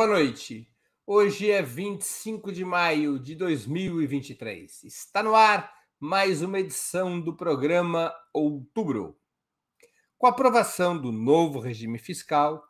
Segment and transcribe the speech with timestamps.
[0.00, 0.66] Boa noite.
[1.06, 4.82] Hoje é 25 de maio de 2023.
[4.84, 9.20] Está no ar mais uma edição do programa Outubro.
[10.16, 12.64] Com a aprovação do novo regime fiscal,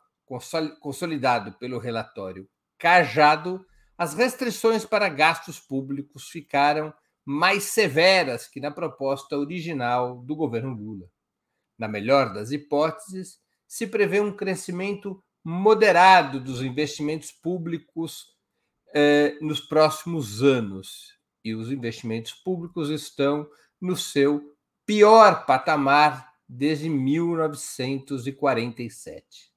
[0.81, 3.65] consolidado pelo relatório Cajado,
[3.97, 11.07] as restrições para gastos públicos ficaram mais severas que na proposta original do governo Lula.
[11.79, 18.27] Na melhor das hipóteses, se prevê um crescimento moderado dos investimentos públicos
[18.93, 21.19] eh, nos próximos anos.
[21.43, 24.55] E os investimentos públicos estão no seu
[24.85, 29.51] pior patamar desde 1947.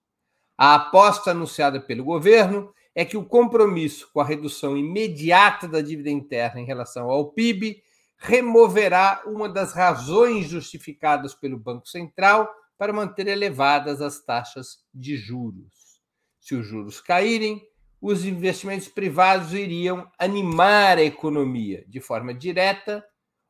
[0.57, 6.10] A aposta anunciada pelo governo é que o compromisso com a redução imediata da dívida
[6.10, 7.82] interna em relação ao PIB
[8.16, 16.01] removerá uma das razões justificadas pelo Banco Central para manter elevadas as taxas de juros.
[16.41, 17.63] Se os juros caírem,
[18.01, 23.05] os investimentos privados iriam animar a economia de forma direta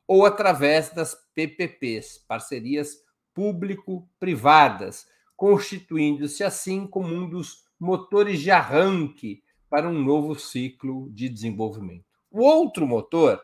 [0.07, 2.95] ou através das PPPs, parcerias
[3.33, 12.05] público-privadas, constituindo-se assim como um dos motores de arranque para um novo ciclo de desenvolvimento.
[12.31, 13.41] O outro motor,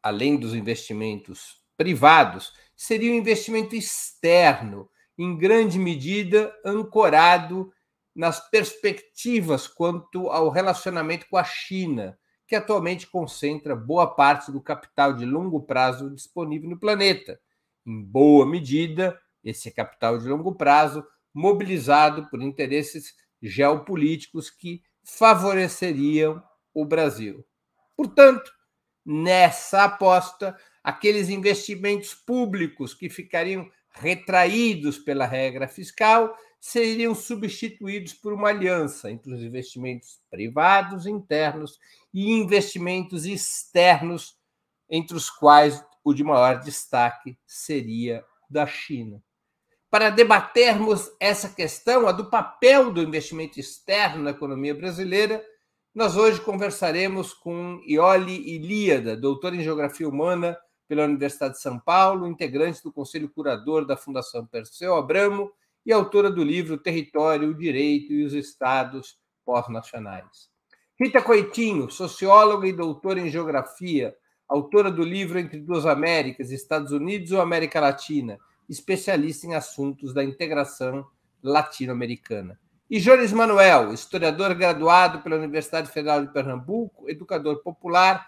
[0.00, 4.88] além dos investimentos privados, seria um investimento externo,
[5.18, 7.72] em grande medida ancorado
[8.14, 15.12] nas perspectivas quanto ao relacionamento com a China, que atualmente concentra boa parte do capital
[15.12, 17.40] de longo prazo disponível no planeta.
[17.84, 26.84] Em boa medida, esse capital de longo prazo mobilizado por interesses geopolíticos que favoreceriam o
[26.84, 27.44] Brasil.
[27.96, 28.50] Portanto,
[29.04, 30.56] nessa aposta,
[30.86, 39.34] aqueles investimentos públicos que ficariam retraídos pela regra fiscal seriam substituídos por uma aliança entre
[39.34, 41.80] os investimentos privados internos
[42.14, 44.36] e investimentos externos,
[44.88, 49.20] entre os quais o de maior destaque seria da China.
[49.90, 55.44] Para debatermos essa questão, a do papel do investimento externo na economia brasileira,
[55.92, 60.56] nós hoje conversaremos com Ioli Ilíada, doutora em Geografia Humana
[60.88, 65.50] pela Universidade de São Paulo, integrante do Conselho Curador da Fundação Perseu Abramo
[65.84, 70.48] e autora do livro Território, o Direito e os Estados Pós-Nacionais.
[70.98, 74.14] Rita Coitinho, socióloga e doutora em Geografia,
[74.48, 78.38] autora do livro Entre Duas Américas, Estados Unidos ou América Latina,
[78.68, 81.06] especialista em assuntos da integração
[81.42, 82.58] latino-americana.
[82.88, 88.26] E Jones Manuel, historiador graduado pela Universidade Federal de Pernambuco, educador popular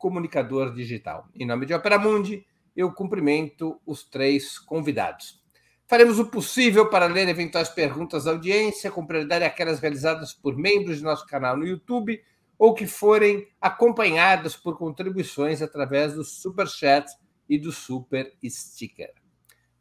[0.00, 1.28] comunicador digital.
[1.34, 2.44] Em nome de Opera Mundi,
[2.74, 5.38] eu cumprimento os três convidados.
[5.86, 10.98] Faremos o possível para ler eventuais perguntas da audiência, com prioridade aquelas realizadas por membros
[10.98, 12.20] de nosso canal no YouTube
[12.58, 17.10] ou que forem acompanhadas por contribuições através do Super Chat
[17.48, 19.12] e do Super Sticker.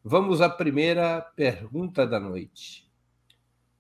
[0.04, 2.89] Vamos à primeira pergunta da noite.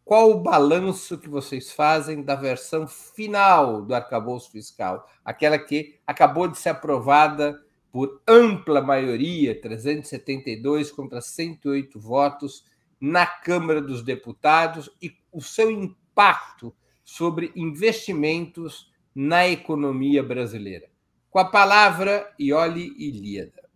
[0.09, 6.47] Qual o balanço que vocês fazem da versão final do arcabouço fiscal, aquela que acabou
[6.47, 12.66] de ser aprovada por ampla maioria, 372 contra 108 votos,
[13.00, 20.90] na Câmara dos Deputados e o seu impacto sobre investimentos na economia brasileira?
[21.30, 23.69] Com a palavra, Ioli Ilíada.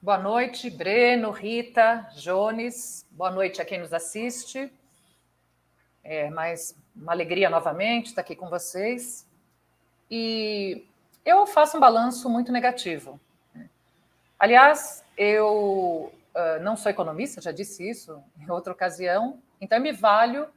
[0.00, 3.06] Boa noite, Breno, Rita, Jones.
[3.10, 4.72] Boa noite a quem nos assiste.
[6.02, 9.28] É mais uma alegria novamente estar aqui com vocês.
[10.10, 10.86] E
[11.26, 13.20] eu faço um balanço muito negativo.
[14.38, 20.48] Aliás, eu uh, não sou economista, já disse isso em outra ocasião, então me valho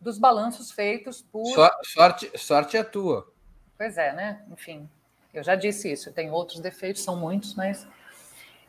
[0.00, 1.44] dos balanços feitos por.
[1.82, 3.32] Sorte, sorte é tua.
[3.76, 4.44] Pois é, né?
[4.52, 4.88] Enfim,
[5.34, 6.12] eu já disse isso.
[6.12, 7.84] Tem outros defeitos, são muitos, mas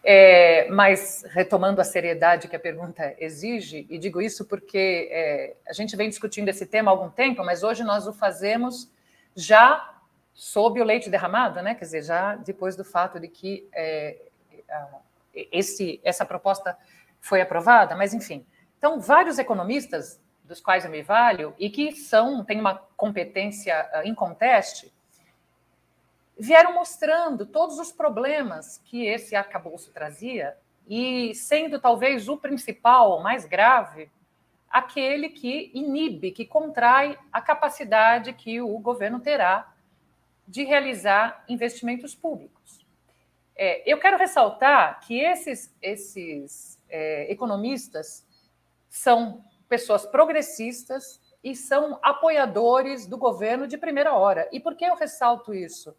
[0.03, 5.73] é, mas, retomando a seriedade que a pergunta exige, e digo isso porque é, a
[5.73, 8.91] gente vem discutindo esse tema há algum tempo, mas hoje nós o fazemos
[9.35, 9.93] já
[10.33, 11.75] sob o leite derramado, né?
[11.75, 14.17] quer dizer, já depois do fato de que é,
[15.51, 16.75] esse, essa proposta
[17.19, 18.45] foi aprovada, mas enfim.
[18.77, 24.91] Então, vários economistas, dos quais eu me valho, e que são, têm uma competência inconteste,
[26.37, 30.57] vieram mostrando todos os problemas que esse arcabouço trazia,
[30.87, 34.09] e sendo talvez o principal, o mais grave,
[34.69, 39.73] aquele que inibe, que contrai a capacidade que o governo terá
[40.47, 42.85] de realizar investimentos públicos.
[43.55, 48.25] É, eu quero ressaltar que esses, esses é, economistas
[48.89, 54.49] são pessoas progressistas e são apoiadores do governo de primeira hora.
[54.51, 55.95] E por que eu ressalto isso?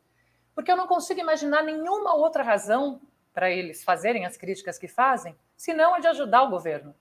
[0.55, 3.01] Porque eu não consigo imaginar nenhuma outra razão
[3.33, 6.95] para eles fazerem as críticas que fazem, senão a de ajudar o governo.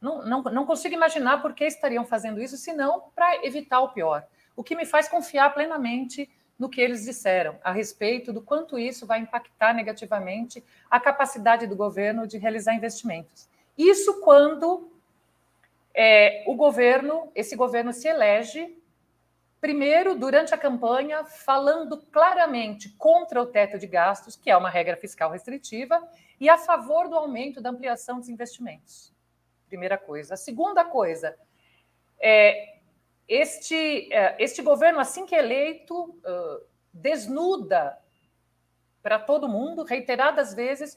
[0.00, 4.26] Não, não, não consigo imaginar por que estariam fazendo isso, senão para evitar o pior.
[4.54, 9.06] O que me faz confiar plenamente no que eles disseram a respeito do quanto isso
[9.06, 13.48] vai impactar negativamente a capacidade do governo de realizar investimentos.
[13.76, 14.90] Isso quando
[15.94, 18.76] é, o governo, esse governo se elege,
[19.60, 24.96] primeiro, durante a campanha, falando claramente contra o teto de gastos, que é uma regra
[24.96, 26.00] fiscal restritiva,
[26.40, 29.12] e a favor do aumento da ampliação dos investimentos.
[29.68, 30.34] Primeira coisa.
[30.34, 31.36] A segunda coisa,
[32.20, 32.78] é,
[33.28, 37.98] este, é, este governo, assim que eleito, uh, desnuda
[39.02, 40.96] para todo mundo, reiteradas vezes,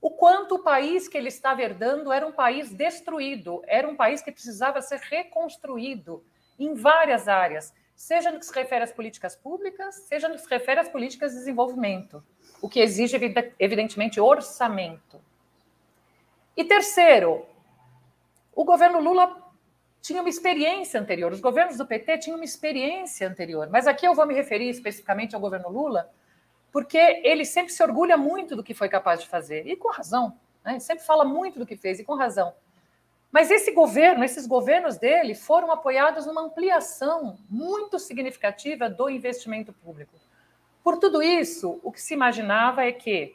[0.00, 4.20] o quanto o país que ele estava herdando era um país destruído, era um país
[4.20, 6.24] que precisava ser reconstruído
[6.58, 10.48] em várias áreas, seja no que se refere às políticas públicas, seja no que se
[10.48, 12.22] refere às políticas de desenvolvimento,
[12.60, 13.16] o que exige,
[13.58, 15.20] evidentemente, orçamento.
[16.56, 17.46] E terceiro,
[18.54, 19.42] o governo Lula
[20.00, 24.14] tinha uma experiência anterior, os governos do PT tinham uma experiência anterior, mas aqui eu
[24.14, 26.10] vou me referir especificamente ao governo Lula,
[26.72, 30.36] porque ele sempre se orgulha muito do que foi capaz de fazer, e com razão,
[30.64, 30.78] né?
[30.80, 32.52] sempre fala muito do que fez, e com razão.
[33.32, 40.14] Mas esse governo, esses governos dele, foram apoiados numa ampliação muito significativa do investimento público.
[40.84, 43.34] Por tudo isso, o que se imaginava é que,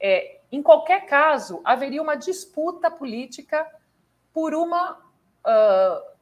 [0.00, 3.70] é, em qualquer caso, haveria uma disputa política
[4.32, 6.14] por uma uh,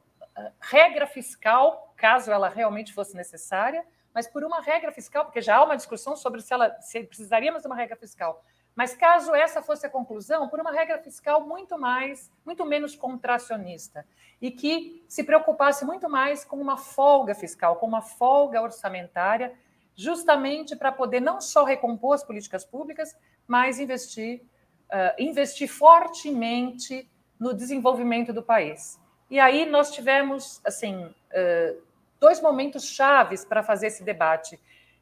[0.59, 5.63] regra fiscal, caso ela realmente fosse necessária, mas por uma regra fiscal, porque já há
[5.63, 8.43] uma discussão sobre se, ela, se precisaríamos de uma regra fiscal.
[8.75, 14.05] Mas caso essa fosse a conclusão, por uma regra fiscal muito mais, muito menos contracionista
[14.41, 19.53] e que se preocupasse muito mais com uma folga fiscal, com uma folga orçamentária,
[19.95, 23.15] justamente para poder não só recompor as políticas públicas,
[23.47, 24.41] mas investir,
[24.89, 27.07] uh, investir fortemente
[27.39, 28.99] no desenvolvimento do país.
[29.29, 31.81] E aí nós tivemos assim uh,
[32.19, 34.59] dois momentos chaves para fazer esse debate.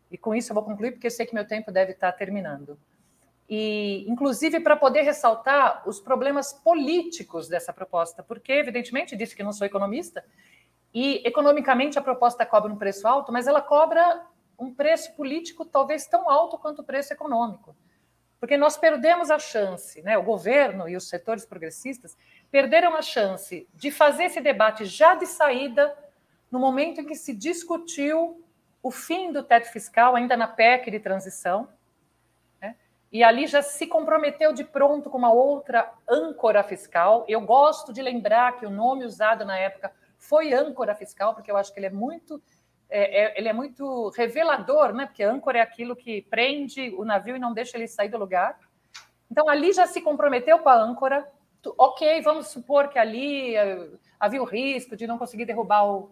[0.09, 2.77] E com isso eu vou concluir, porque eu sei que meu tempo deve estar terminando.
[3.53, 9.51] E, inclusive, para poder ressaltar os problemas políticos dessa proposta, porque, evidentemente, disse que não
[9.51, 10.23] sou economista,
[10.93, 14.25] e economicamente a proposta cobra um preço alto, mas ela cobra
[14.57, 17.75] um preço político talvez tão alto quanto o preço econômico.
[18.39, 20.17] Porque nós perdemos a chance, né?
[20.17, 22.17] o governo e os setores progressistas
[22.49, 25.93] perderam a chance de fazer esse debate já de saída
[26.49, 28.41] no momento em que se discutiu
[28.81, 31.67] o fim do teto fiscal, ainda na PEC de transição?
[33.11, 37.25] E ali já se comprometeu de pronto com uma outra âncora fiscal.
[37.27, 41.57] Eu gosto de lembrar que o nome usado na época foi âncora fiscal, porque eu
[41.57, 42.41] acho que ele é muito
[42.89, 45.05] é, é, ele é muito revelador, né?
[45.05, 48.59] Porque âncora é aquilo que prende o navio e não deixa ele sair do lugar.
[49.29, 51.25] Então ali já se comprometeu com a âncora.
[51.77, 53.89] Ok, vamos supor que ali eh,
[54.19, 56.11] havia o risco de não conseguir derrubar o,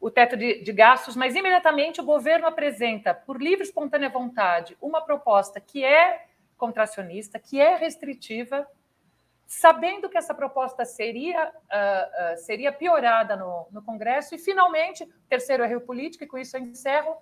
[0.00, 4.76] o teto de, de, gastos, mas imediatamente o governo apresenta, por livre e espontânea vontade,
[4.80, 6.26] uma proposta que é
[6.56, 8.66] contracionista, que é restritiva,
[9.46, 15.64] sabendo que essa proposta seria, uh, uh, seria piorada no, no, Congresso, e finalmente, terceiro
[15.64, 17.16] erro político, e com isso eu encerro,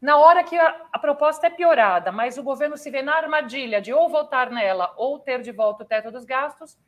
[0.00, 3.82] na hora que a, a proposta é piorada, mas o governo se vê na armadilha
[3.82, 6.78] de ou votar nela ou ter de volta o teto dos gastos,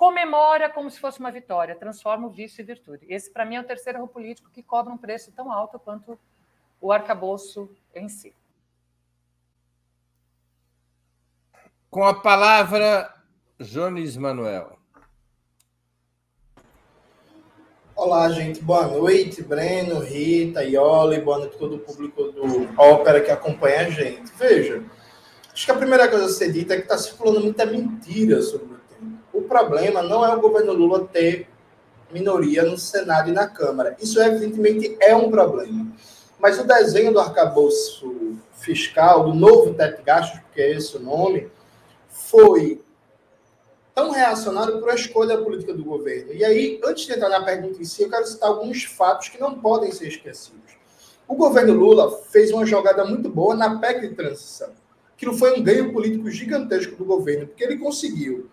[0.00, 3.04] comemora como se fosse uma vitória, transforma o vício em virtude.
[3.06, 6.18] Esse, para mim, é o terceiro erro político que cobra um preço tão alto quanto
[6.80, 8.34] o arcabouço em si.
[11.90, 13.14] Com a palavra,
[13.58, 14.78] Jones Manuel.
[17.94, 18.62] Olá, gente.
[18.62, 23.80] Boa noite, Breno, Rita, Ioli, boa noite a todo o público do Ópera que acompanha
[23.80, 24.32] a gente.
[24.32, 24.82] Veja,
[25.52, 28.69] acho que a primeira coisa a ser dita é que está circulando muita mentira sobre
[29.50, 31.48] problema não é o governo Lula ter
[32.12, 33.96] minoria no Senado e na Câmara.
[34.00, 35.90] Isso, evidentemente, é um problema.
[36.38, 41.00] Mas o desenho do arcabouço fiscal, do novo teto de gastos, porque é esse o
[41.00, 41.50] nome,
[42.08, 42.80] foi
[43.92, 46.32] tão reacionário por a escolha política do governo.
[46.32, 49.40] E aí, antes de entrar na pergunta em si, eu quero citar alguns fatos que
[49.40, 50.60] não podem ser esquecidos.
[51.26, 54.70] O governo Lula fez uma jogada muito boa na PEC de transição.
[55.14, 58.48] Aquilo foi um ganho político gigantesco do governo, porque ele conseguiu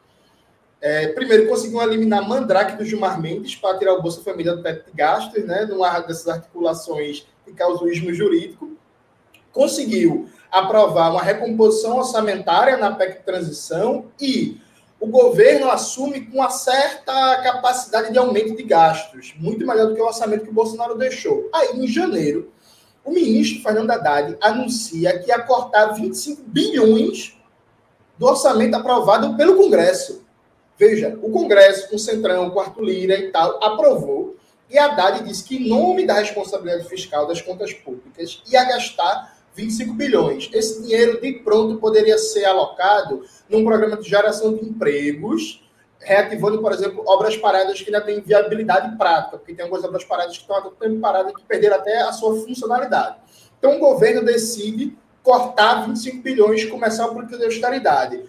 [0.79, 4.89] é, primeiro, conseguiu eliminar Mandrake do Gilmar Mendes para tirar o Bolsa Família do teto
[4.89, 8.77] de gastos, né, numa dessas articulações de causuísmo jurídico.
[9.51, 14.61] Conseguiu aprovar uma recomposição orçamentária na PEC de transição e
[14.99, 20.01] o governo assume com uma certa capacidade de aumento de gastos, muito maior do que
[20.01, 21.49] o orçamento que o Bolsonaro deixou.
[21.53, 22.51] Aí, em janeiro,
[23.03, 27.37] o ministro Fernando Haddad anuncia que ia cortar 25 bilhões
[28.17, 30.26] do orçamento aprovado pelo Congresso.
[30.77, 34.35] Veja, o Congresso, com Centrão, com Arthur Lira e tal, aprovou,
[34.69, 39.93] e Haddad disse que, em nome da responsabilidade fiscal das contas públicas, ia gastar 25
[39.93, 40.49] bilhões.
[40.53, 45.63] Esse dinheiro, de pronto, poderia ser alocado num programa de geração de empregos,
[45.99, 50.37] reativando, por exemplo, obras paradas que ainda têm viabilidade prática, porque tem algumas obras paradas
[50.37, 53.17] que estão tempo paradas que perderam até a sua funcionalidade.
[53.57, 58.23] Então, o governo decide cortar 25 bilhões e começar o política de austeridade.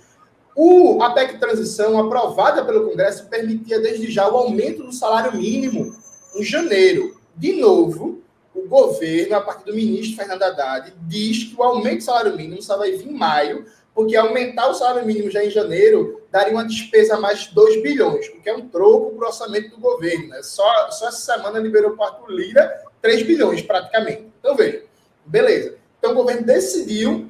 [0.60, 5.94] O, a PEC Transição, aprovada pelo Congresso, permitia desde já o aumento do salário mínimo
[6.34, 7.16] em janeiro.
[7.36, 8.20] De novo,
[8.52, 12.60] o governo, a partir do ministro Fernando Haddad, diz que o aumento do salário mínimo
[12.60, 16.64] só vai vir em maio, porque aumentar o salário mínimo já em janeiro daria uma
[16.64, 19.78] despesa a mais de 2 bilhões, o que é um troco para o orçamento do
[19.80, 20.26] governo.
[20.26, 20.42] Né?
[20.42, 24.24] Só, só essa semana liberou para o Lira 3 bilhões, praticamente.
[24.40, 24.82] Então, veja,
[25.24, 25.76] beleza.
[26.00, 27.28] Então, o governo decidiu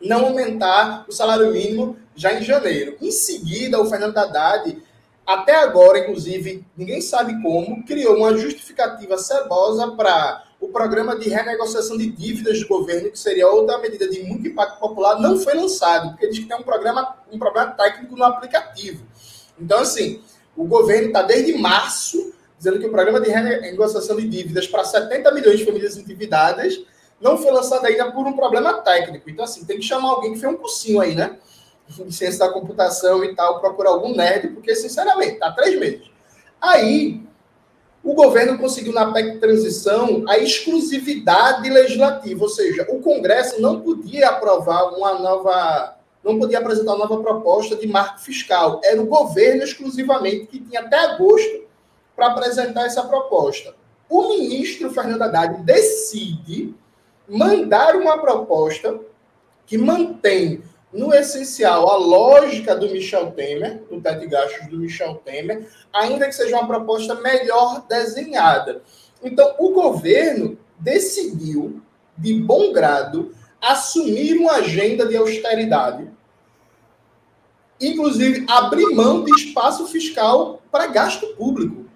[0.00, 2.96] não aumentar o salário mínimo já em janeiro.
[3.00, 4.82] Em seguida, o Fernando Haddad
[5.26, 11.96] até agora, inclusive, ninguém sabe como, criou uma justificativa cebosa para o programa de renegociação
[11.96, 16.10] de dívidas do governo, que seria outra medida de muito impacto popular, não foi lançado,
[16.10, 19.04] porque diz que tem um, programa, um problema técnico no aplicativo.
[19.58, 20.20] Então, assim,
[20.56, 25.32] o governo está desde março dizendo que o programa de renegociação de dívidas para 70
[25.32, 26.80] milhões de famílias endividadas
[27.20, 29.28] não foi lançado ainda por um problema técnico.
[29.28, 31.38] Então, assim, tem que chamar alguém que fez um cursinho aí, né?
[31.92, 36.10] De ciência da computação e tal, procurar algum nerd, porque, sinceramente, tá três meses.
[36.60, 37.22] Aí,
[38.02, 44.28] o governo conseguiu, na PEC transição, a exclusividade legislativa, ou seja, o Congresso não podia
[44.28, 45.96] aprovar uma nova.
[46.24, 48.80] Não podia apresentar uma nova proposta de marco fiscal.
[48.84, 51.64] Era o governo exclusivamente que tinha até agosto
[52.14, 53.74] para apresentar essa proposta.
[54.08, 56.74] O ministro Fernando Haddad decide
[57.28, 59.00] mandar uma proposta
[59.66, 65.14] que mantém no essencial, a lógica do Michel Temer, do teto de gastos do Michel
[65.24, 68.82] Temer, ainda que seja uma proposta melhor desenhada.
[69.22, 71.80] Então, o governo decidiu,
[72.18, 76.10] de bom grado, assumir uma agenda de austeridade,
[77.80, 81.86] inclusive abrir mão de espaço fiscal para gasto público.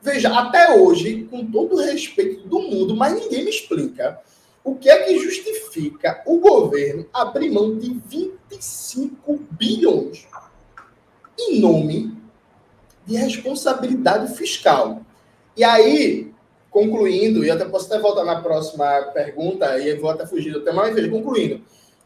[0.00, 4.20] Veja, até hoje, com todo o respeito do mundo, mas ninguém me explica
[4.64, 10.26] o que é que justifica o governo abrir mão de 25 bilhões
[11.38, 12.16] em nome
[13.06, 15.02] de responsabilidade fiscal?
[15.56, 16.32] E aí,
[16.70, 20.60] concluindo, e até posso até voltar na próxima pergunta, e eu vou até fugir do
[20.60, 21.62] tema, mas veja, concluindo.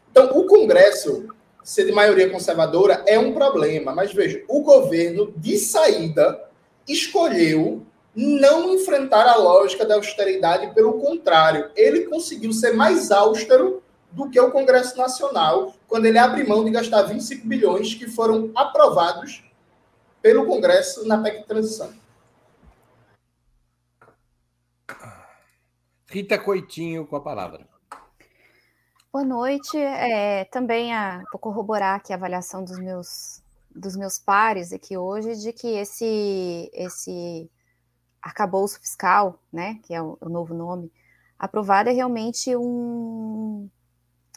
[0.09, 1.27] Então, o Congresso
[1.63, 6.39] ser de maioria conservadora é um problema, mas veja, o governo, de saída,
[6.87, 7.83] escolheu
[8.15, 14.39] não enfrentar a lógica da austeridade, pelo contrário, ele conseguiu ser mais austero do que
[14.39, 19.43] o Congresso Nacional, quando ele abre mão de gastar 25 bilhões que foram aprovados
[20.21, 21.91] pelo Congresso na PEC de transição.
[26.07, 27.67] Rita Coitinho com a palavra.
[29.11, 29.77] Boa noite.
[29.77, 33.41] É, também a, vou corroborar aqui a avaliação dos meus,
[33.75, 37.49] dos meus pares aqui hoje de que esse, esse
[38.23, 40.91] arcabouço fiscal, né, que é o, o novo nome,
[41.37, 43.69] aprovado é realmente um,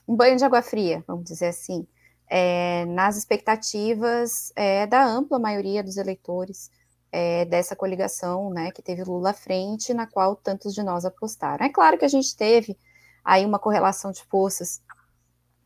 [0.06, 1.86] um banho de água fria, vamos dizer assim,
[2.28, 6.68] é, nas expectativas é, da ampla maioria dos eleitores
[7.12, 11.64] é, dessa coligação, né, que teve Lula à frente, na qual tantos de nós apostaram.
[11.64, 12.76] É claro que a gente teve
[13.24, 14.82] aí uma correlação de forças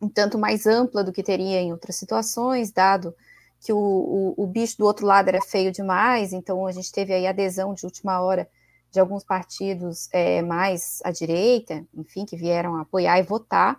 [0.00, 3.14] um tanto mais ampla do que teria em outras situações, dado
[3.60, 7.12] que o, o, o, bicho do outro lado era feio demais, então a gente teve
[7.12, 8.48] aí adesão de última hora
[8.90, 13.78] de alguns partidos é, mais à direita, enfim, que vieram apoiar e votar,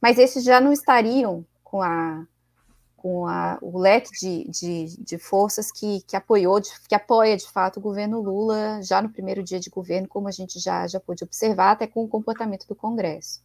[0.00, 2.26] mas esses já não estariam com, a,
[2.96, 7.50] com a, o leque de, de, de forças que, que apoiou, de, que apoia de
[7.50, 11.00] fato o governo Lula já no primeiro dia de governo, como a gente já, já
[11.00, 13.42] pôde observar, até com o comportamento do Congresso.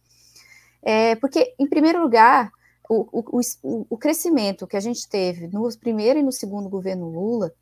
[0.82, 2.52] É, porque, em primeiro lugar,
[2.92, 7.52] o, o, o, crescimento que a gente teve no primeiro e no segundo governo Lula,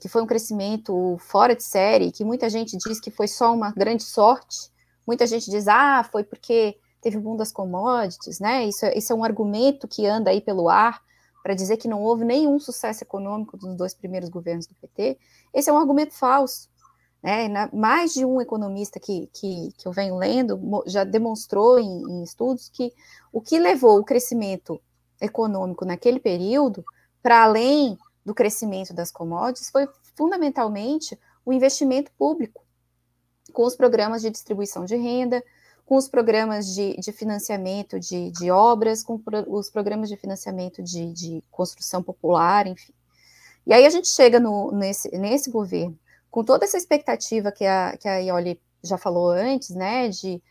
[0.00, 3.72] que foi um crescimento fora de série, que muita gente diz que foi só uma
[3.72, 4.70] grande sorte,
[5.04, 8.64] muita gente diz, ah, foi porque teve o boom das commodities, né?
[8.64, 11.02] Isso, é, isso é um argumento que anda aí pelo ar
[11.42, 15.18] para dizer que não houve nenhum sucesso econômico dos dois primeiros governos do PT.
[15.52, 16.68] Esse é um argumento falso.
[17.22, 17.48] Né?
[17.72, 22.68] mais de um economista que, que, que eu venho lendo já demonstrou em, em estudos
[22.68, 22.92] que
[23.32, 24.80] o que levou o crescimento
[25.20, 26.84] econômico naquele período,
[27.22, 32.64] para além do crescimento das commodities foi fundamentalmente o investimento público,
[33.52, 35.42] com os programas de distribuição de renda,
[35.86, 40.82] com os programas de, de financiamento de, de, obras, com pro, os programas de financiamento
[40.82, 42.92] de, de, construção popular, enfim.
[43.64, 45.96] E aí a gente chega no, nesse, nesse governo
[46.36, 50.42] com toda essa expectativa que a, que a Ioli já falou antes, né, de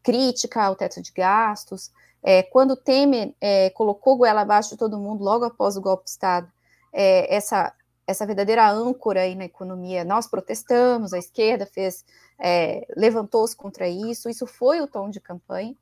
[0.00, 1.90] crítica ao teto de gastos,
[2.22, 6.10] é, quando Temer é, colocou goela abaixo de todo mundo logo após o golpe de
[6.10, 6.48] Estado,
[6.92, 7.74] é, essa,
[8.06, 12.04] essa verdadeira âncora aí na economia, nós protestamos, a esquerda fez,
[12.38, 15.74] é, levantou-se contra isso, isso foi o tom de campanha,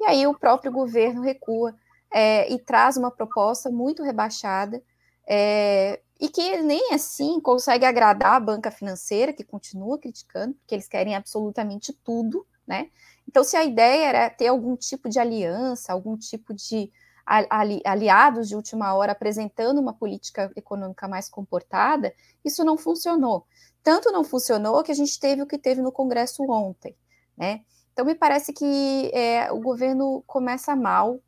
[0.00, 1.74] e aí o próprio governo recua
[2.12, 4.80] é, e traz uma proposta muito rebaixada,
[5.28, 10.88] é, e que nem assim consegue agradar a banca financeira, que continua criticando, porque eles
[10.88, 12.88] querem absolutamente tudo, né?
[13.28, 16.90] Então, se a ideia era ter algum tipo de aliança, algum tipo de
[17.26, 23.46] ali, aliados de última hora apresentando uma política econômica mais comportada, isso não funcionou.
[23.82, 26.96] Tanto não funcionou que a gente teve o que teve no Congresso ontem,
[27.36, 27.60] né?
[27.92, 31.20] Então, me parece que é, o governo começa mal,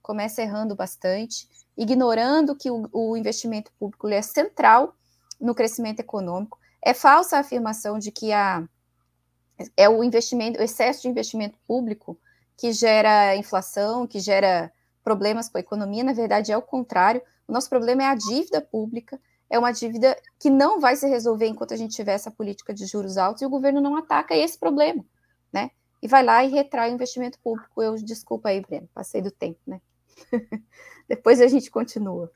[0.00, 4.94] começa errando bastante, ignorando que o, o investimento público é central
[5.40, 6.58] no crescimento econômico.
[6.82, 8.66] É falsa a afirmação de que a,
[9.76, 12.18] é o investimento, o excesso de investimento público
[12.56, 17.20] que gera inflação, que gera problemas com a economia, na verdade é o contrário.
[17.46, 21.46] O nosso problema é a dívida pública, é uma dívida que não vai se resolver
[21.46, 24.58] enquanto a gente tiver essa política de juros altos e o governo não ataca esse
[24.58, 25.04] problema,
[25.52, 25.70] né?
[26.02, 27.82] E vai lá e retrai o investimento público.
[27.82, 29.80] Eu desculpa aí, Breno, passei do tempo, né?
[31.08, 32.32] Depois a gente continua.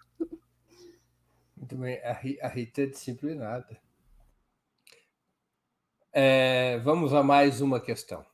[1.57, 3.81] Muito bem, a Rita é disciplinada.
[6.13, 8.25] É, vamos a mais uma questão.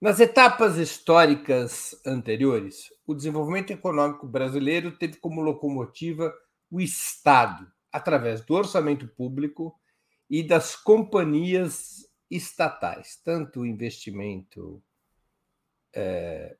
[0.00, 6.34] Nas etapas históricas anteriores, o desenvolvimento econômico brasileiro teve como locomotiva
[6.70, 9.78] o Estado, através do orçamento público
[10.28, 14.82] e das companhias estatais, tanto o investimento
[15.94, 16.56] é,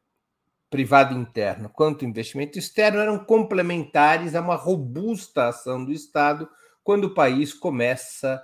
[0.75, 6.49] privado interno quanto investimento externo eram complementares a uma robusta ação do Estado
[6.83, 8.43] quando o país começa,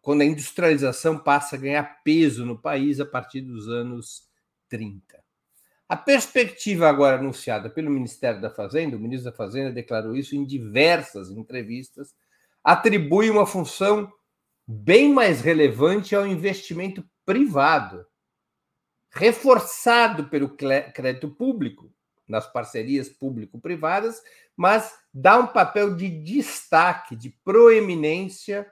[0.00, 4.28] quando a industrialização passa a ganhar peso no país a partir dos anos
[4.68, 5.20] 30.
[5.88, 10.46] A perspectiva agora anunciada pelo Ministério da Fazenda, o ministro da Fazenda declarou isso em
[10.46, 12.14] diversas entrevistas,
[12.62, 14.08] atribui uma função
[14.64, 18.06] bem mais relevante ao investimento privado,
[19.12, 21.92] reforçado pelo crédito público,
[22.26, 24.22] nas parcerias público-privadas,
[24.56, 28.70] mas dá um papel de destaque, de proeminência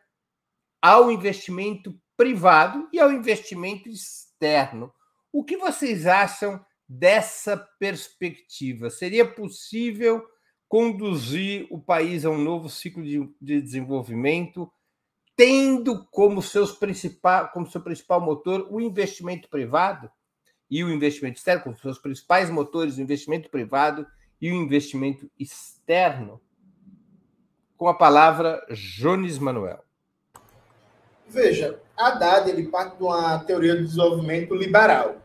[0.81, 4.93] ao investimento privado e ao investimento externo,
[5.33, 8.89] o que vocês acham dessa perspectiva?
[8.89, 10.27] Seria possível
[10.67, 14.73] conduzir o país a um novo ciclo de, de desenvolvimento,
[15.37, 20.11] tendo como, seus principal, como seu principal motor o investimento privado
[20.71, 24.07] e o investimento externo, como seus principais motores o investimento privado
[24.41, 26.41] e o investimento externo?
[27.77, 29.83] Com a palavra Jones Manuel.
[31.29, 35.17] Veja, Haddad ele parte de uma teoria do desenvolvimento liberal.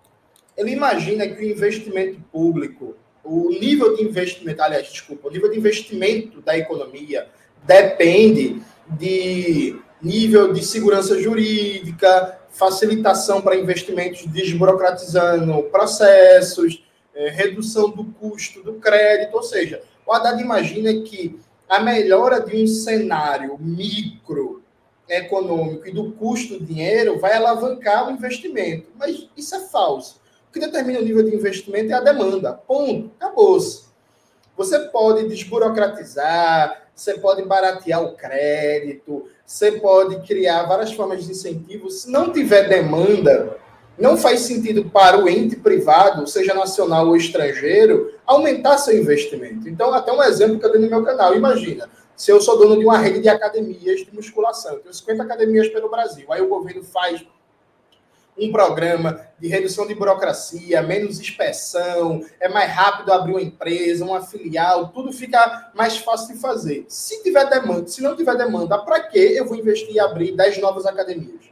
[0.55, 5.57] Ele imagina que o investimento público, o nível de investimento, aliás, desculpa, o nível de
[5.57, 7.27] investimento da economia
[7.63, 18.63] depende de nível de segurança jurídica, facilitação para investimentos desburocratizando processos, é, redução do custo
[18.63, 21.37] do crédito, ou seja, o Haddad imagina que
[21.67, 24.63] a melhora de um cenário micro
[25.07, 28.87] econômico e do custo do dinheiro vai alavancar o investimento.
[28.97, 30.21] Mas isso é falso.
[30.49, 32.53] O que determina o nível de investimento é a demanda.
[32.53, 33.11] Ponto.
[33.19, 33.85] Acabou-se.
[34.55, 41.89] Você pode desburocratizar, você pode baratear o crédito, você pode criar várias formas de incentivo.
[41.89, 43.57] Se não tiver demanda,
[43.97, 49.69] não faz sentido para o ente privado, seja nacional ou estrangeiro, aumentar seu investimento.
[49.69, 51.35] Então, até um exemplo que eu dei no meu canal.
[51.35, 55.67] Imagina, se eu sou dono de uma rede de academias de musculação, tenho 50 academias
[55.69, 57.25] pelo Brasil, aí o governo faz
[58.37, 64.21] um programa de redução de burocracia, menos inspeção, é mais rápido abrir uma empresa, uma
[64.21, 66.85] filial, tudo fica mais fácil de fazer.
[66.87, 70.59] Se tiver demanda, se não tiver demanda, para que eu vou investir em abrir 10
[70.59, 71.45] novas academias?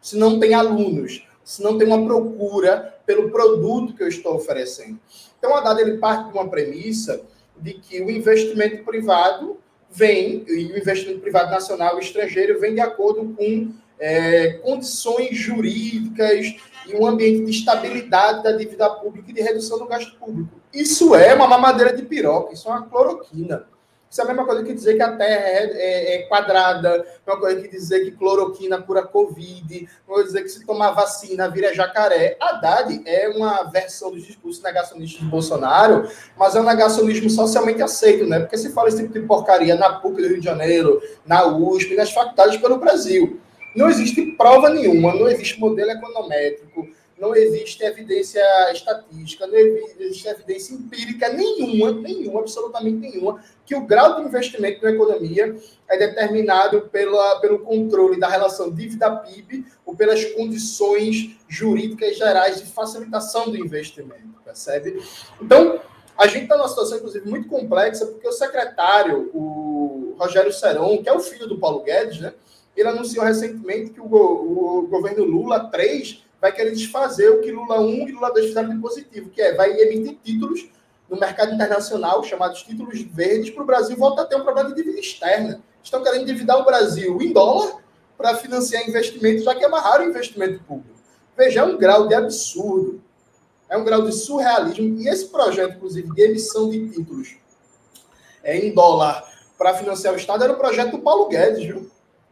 [0.00, 4.98] Se não tem alunos, se não tem uma procura pelo produto que eu estou oferecendo.
[5.38, 7.22] Então, a dada ele parte de uma premissa
[7.56, 9.58] de que o investimento privado
[9.90, 16.56] vem, e o investimento privado nacional e estrangeiro vem de acordo com é, condições jurídicas
[16.86, 20.50] e um ambiente de estabilidade da dívida pública e de redução do gasto público.
[20.72, 23.66] Isso é uma mamadeira de piroca, isso é uma cloroquina.
[24.10, 27.30] Isso é a mesma coisa que dizer que a Terra é, é, é quadrada, é
[27.30, 31.48] uma coisa que dizer que cloroquina cura Covid, uma coisa dizer que se tomar vacina
[31.48, 32.36] vira jacaré.
[32.40, 38.26] Haddad é uma versão dos discursos negacionistas de Bolsonaro, mas é um negacionismo socialmente aceito,
[38.26, 38.40] né?
[38.40, 41.94] Porque se fala esse tipo de porcaria na PUC do Rio de Janeiro, na USP,
[41.94, 43.38] nas faculdades pelo Brasil.
[43.74, 46.88] Não existe prova nenhuma, não existe modelo econométrico,
[47.20, 54.16] não existe evidência estatística, não existe evidência empírica nenhuma, nenhuma, absolutamente nenhuma, que o grau
[54.16, 55.54] de investimento na economia
[55.88, 63.50] é determinado pela, pelo controle da relação dívida-PIB ou pelas condições jurídicas gerais de facilitação
[63.50, 64.98] do investimento, percebe?
[65.40, 65.78] Então,
[66.16, 71.08] a gente está numa situação, inclusive, muito complexa, porque o secretário, o Rogério Seron, que
[71.08, 72.32] é o filho do Paulo Guedes, né,
[72.80, 77.80] ele anunciou recentemente que o, o governo Lula 3 vai querer desfazer o que Lula
[77.80, 80.68] 1 e Lula 2 fizeram de positivo, que é vai emitir títulos
[81.08, 84.76] no mercado internacional, chamados títulos verdes, para o Brasil voltar a ter um problema de
[84.76, 85.60] dívida externa.
[85.82, 87.82] Estão querendo endividar o Brasil em dólar
[88.16, 90.98] para financiar investimentos, já que amarraram o investimento público.
[91.36, 93.02] Veja, é um grau de absurdo,
[93.68, 97.36] é um grau de surrealismo, e esse projeto, inclusive, de emissão de títulos
[98.42, 99.24] é, em dólar
[99.58, 101.90] para financiar o Estado era o projeto do Paulo Guedes, viu?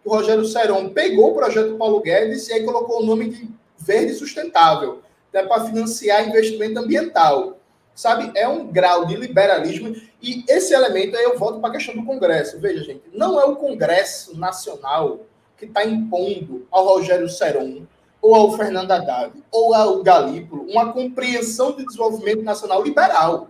[0.09, 4.15] O Rogério Seron pegou o projeto Paulo Guedes e aí colocou o nome de verde
[4.15, 7.59] sustentável, até para financiar investimento ambiental.
[7.95, 11.95] Sabe, é um grau de liberalismo e esse elemento aí eu volto para a questão
[11.95, 12.59] do Congresso.
[12.59, 15.27] Veja, gente, não é o Congresso Nacional
[15.59, 17.83] que está impondo ao Rogério Seron
[18.23, 23.49] ou ao Fernando Haddad ou ao Galípolo uma compreensão de desenvolvimento nacional liberal.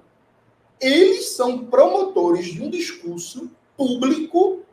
[0.80, 4.64] Eles são promotores de um discurso público,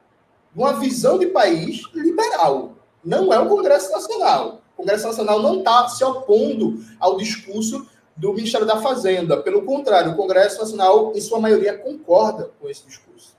[0.56, 2.74] uma visão de país liberal.
[3.04, 4.62] Não é o Congresso Nacional.
[4.74, 9.41] O Congresso Nacional não está se opondo ao discurso do Ministério da Fazenda.
[9.41, 13.36] Pelo contrário, o Congresso Nacional, em sua maioria, concorda com esse discurso.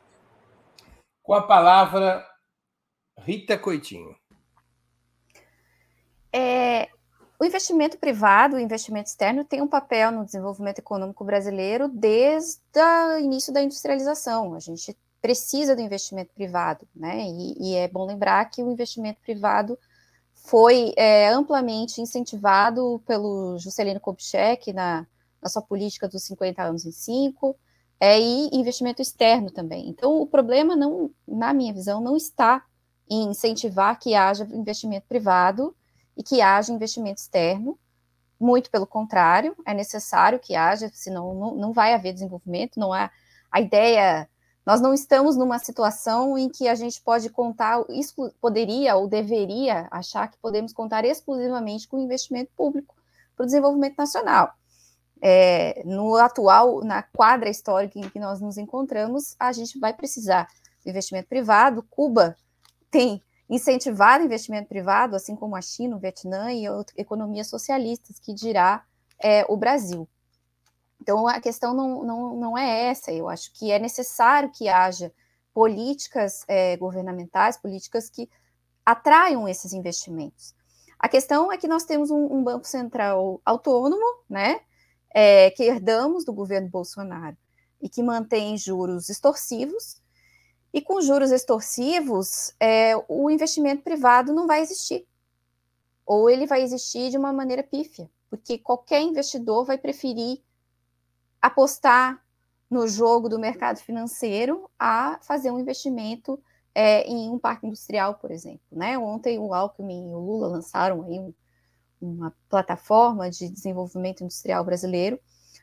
[1.22, 2.24] Com a palavra,
[3.18, 4.14] Rita Coitinho.
[6.32, 6.88] É,
[7.38, 13.18] o investimento privado, o investimento externo, tem um papel no desenvolvimento econômico brasileiro desde o
[13.18, 14.54] início da industrialização.
[14.54, 17.26] A gente precisa do investimento privado, né?
[17.26, 19.76] E, e é bom lembrar que o investimento privado
[20.32, 25.04] foi é, amplamente incentivado pelo Juscelino Kubitschek na,
[25.42, 27.56] na sua política dos 50 anos em 5,
[27.98, 29.88] é, e investimento externo também.
[29.88, 32.64] Então, o problema, não, na minha visão, não está
[33.10, 35.74] em incentivar que haja investimento privado
[36.16, 37.76] e que haja investimento externo,
[38.38, 43.10] muito pelo contrário, é necessário que haja, senão não, não vai haver desenvolvimento, não há
[43.50, 44.28] a ideia
[44.66, 47.84] nós não estamos numa situação em que a gente pode contar,
[48.40, 52.96] poderia ou deveria achar que podemos contar exclusivamente com investimento público
[53.36, 54.52] para o desenvolvimento nacional.
[55.22, 60.48] É, no atual, na quadra histórica em que nós nos encontramos, a gente vai precisar
[60.82, 61.84] de investimento privado.
[61.88, 62.36] Cuba
[62.90, 66.64] tem incentivado investimento privado, assim como a China, o Vietnã e
[66.96, 68.82] economias socialistas, que dirá
[69.22, 70.08] é, o Brasil.
[71.00, 73.12] Então, a questão não, não, não é essa.
[73.12, 75.12] Eu acho que é necessário que haja
[75.52, 78.28] políticas é, governamentais, políticas que
[78.84, 80.54] atraiam esses investimentos.
[80.98, 84.60] A questão é que nós temos um, um Banco Central autônomo, né,
[85.14, 87.36] é, que herdamos do governo Bolsonaro
[87.80, 90.00] e que mantém juros extorsivos.
[90.72, 95.06] E com juros extorsivos, é, o investimento privado não vai existir.
[96.04, 100.42] Ou ele vai existir de uma maneira pífia, porque qualquer investidor vai preferir
[101.40, 102.22] apostar
[102.70, 106.40] no jogo do mercado financeiro a fazer um investimento
[106.74, 108.60] é, em um parque industrial, por exemplo.
[108.70, 108.98] Né?
[108.98, 111.32] Ontem o Alckmin e o Lula lançaram aí um,
[112.00, 115.18] uma plataforma de desenvolvimento industrial brasileiro,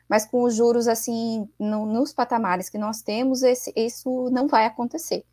[0.08, 4.66] mas com os juros assim no, nos patamares que nós temos, esse, isso não vai
[4.66, 5.24] acontecer.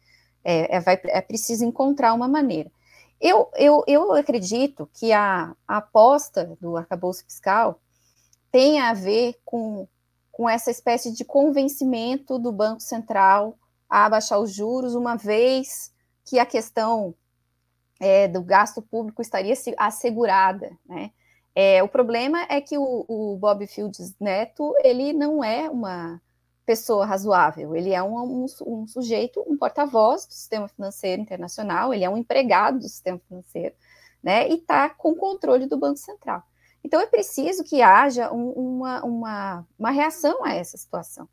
[0.43, 2.71] É, é, vai, é preciso encontrar uma maneira.
[3.19, 7.79] Eu, eu, eu acredito que a, a aposta do arcabouço fiscal
[8.51, 9.87] tem a ver com
[10.41, 13.55] com essa espécie de convencimento do Banco Central
[13.87, 15.93] a abaixar os juros, uma vez
[16.25, 17.13] que a questão
[17.99, 21.11] é, do gasto público estaria assegurada, né?
[21.53, 26.19] É, o problema é que o, o, Bob Fields Neto, ele não é uma
[26.65, 32.03] pessoa razoável, ele é um, um, um sujeito, um porta-voz do sistema financeiro internacional, ele
[32.03, 33.75] é um empregado do sistema financeiro,
[34.23, 36.41] né, e está com controle do Banco Central.
[36.83, 41.27] Então, é preciso que haja um, uma, uma, uma reação a essa situação.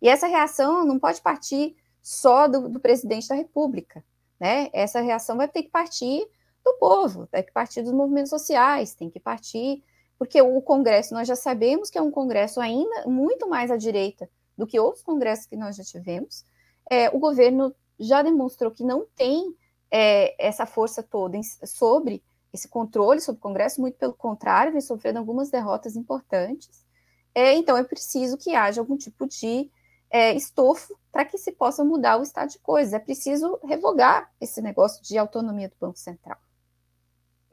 [0.00, 4.04] E essa reação não pode partir só do, do, presidente da República,
[4.38, 4.68] né?
[4.72, 6.28] Essa reação vai ter que partir
[6.64, 9.82] do povo, tem que partir dos movimentos sociais, tem que partir,
[10.18, 14.28] porque o Congresso, nós já sabemos que é um Congresso ainda muito mais à direita
[14.56, 16.44] do que outros congressos que nós já tivemos,
[16.90, 19.54] é, o governo já demonstrou que não tem
[19.90, 22.22] é, essa força toda sobre
[22.54, 26.84] esse controle sobre o Congresso, muito pelo contrário, vem sofrendo algumas derrotas importantes.
[27.34, 29.68] É, então, é preciso que haja algum tipo de
[30.08, 32.92] é, estofo para que se possa mudar o estado de coisas.
[32.92, 36.38] É preciso revogar esse negócio de autonomia do Banco Central.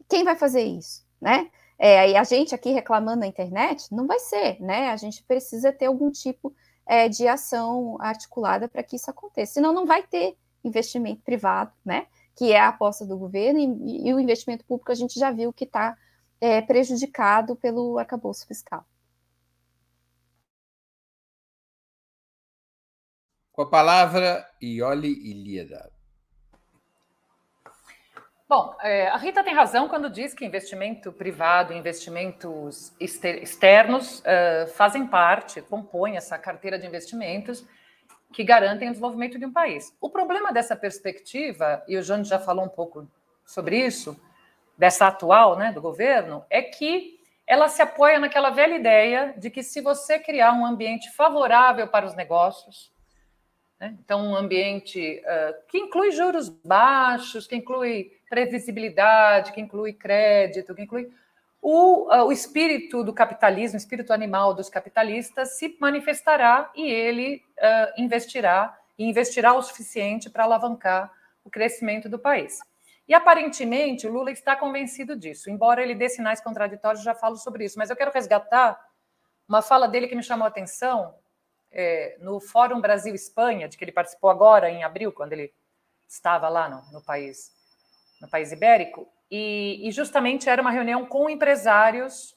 [0.08, 1.50] Quem vai fazer isso, né?
[1.80, 4.92] É, a gente aqui reclamando na internet, não vai ser, né?
[4.92, 6.54] A gente precisa ter algum tipo
[6.86, 9.54] é, de ação articulada para que isso aconteça.
[9.54, 12.06] Senão, não vai ter investimento privado, né?
[12.36, 15.54] Que é a aposta do governo, e, e o investimento público a gente já viu
[15.54, 15.98] que está
[16.40, 18.86] é, prejudicado pelo arcabouço fiscal.
[23.52, 25.92] Com a palavra, Ioli Ilíada.
[28.52, 35.08] Bom, é, a Rita tem razão quando diz que investimento privado, investimentos externos uh, fazem
[35.08, 37.66] parte, compõem essa carteira de investimentos
[38.34, 39.96] que garantem o desenvolvimento de um país.
[40.00, 43.08] O problema dessa perspectiva, e o João já falou um pouco
[43.46, 44.20] sobre isso,
[44.78, 49.62] dessa atual né, do governo, é que ela se apoia naquela velha ideia de que
[49.62, 52.92] se você criar um ambiente favorável para os negócios,
[53.82, 53.98] né?
[54.00, 60.84] Então, um ambiente uh, que inclui juros baixos, que inclui previsibilidade, que inclui crédito, que
[60.84, 61.12] inclui.
[61.62, 67.44] O, uh, o espírito do capitalismo, o espírito animal dos capitalistas se manifestará e ele
[67.60, 71.12] uh, investirá, e investirá o suficiente para alavancar
[71.44, 72.60] o crescimento do país.
[73.08, 77.66] E aparentemente o Lula está convencido disso, embora ele dê sinais contraditórios, já falo sobre
[77.66, 78.80] isso, mas eu quero resgatar
[79.48, 81.14] uma fala dele que me chamou a atenção,
[81.72, 85.54] é, no Fórum Brasil-Espanha, de que ele participou agora em abril, quando ele
[86.08, 87.52] estava lá no, no país,
[88.22, 92.32] no país ibérico, e, e, justamente era uma reunião com empresários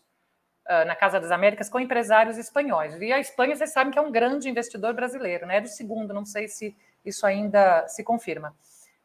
[0.68, 2.94] uh, na Casa das Américas, com empresários espanhóis.
[3.00, 5.57] E a Espanha, vocês sabem que é um grande investidor brasileiro, né?
[5.57, 8.54] É do segundo, não sei se isso ainda se confirma.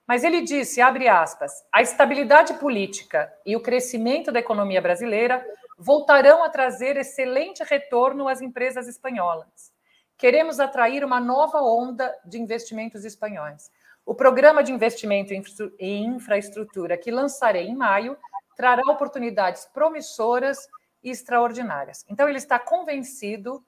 [0.07, 5.43] Mas ele disse, abre aspas, a estabilidade política e o crescimento da economia brasileira
[5.77, 9.71] voltarão a trazer excelente retorno às empresas espanholas
[10.19, 13.71] queremos atrair uma nova onda de investimentos espanhóis.
[14.09, 15.31] O programa de investimento
[15.77, 18.17] em infraestrutura que lançarei em maio
[18.57, 20.57] trará oportunidades promissoras
[21.03, 22.03] e extraordinárias.
[22.09, 23.63] Então, ele está convencido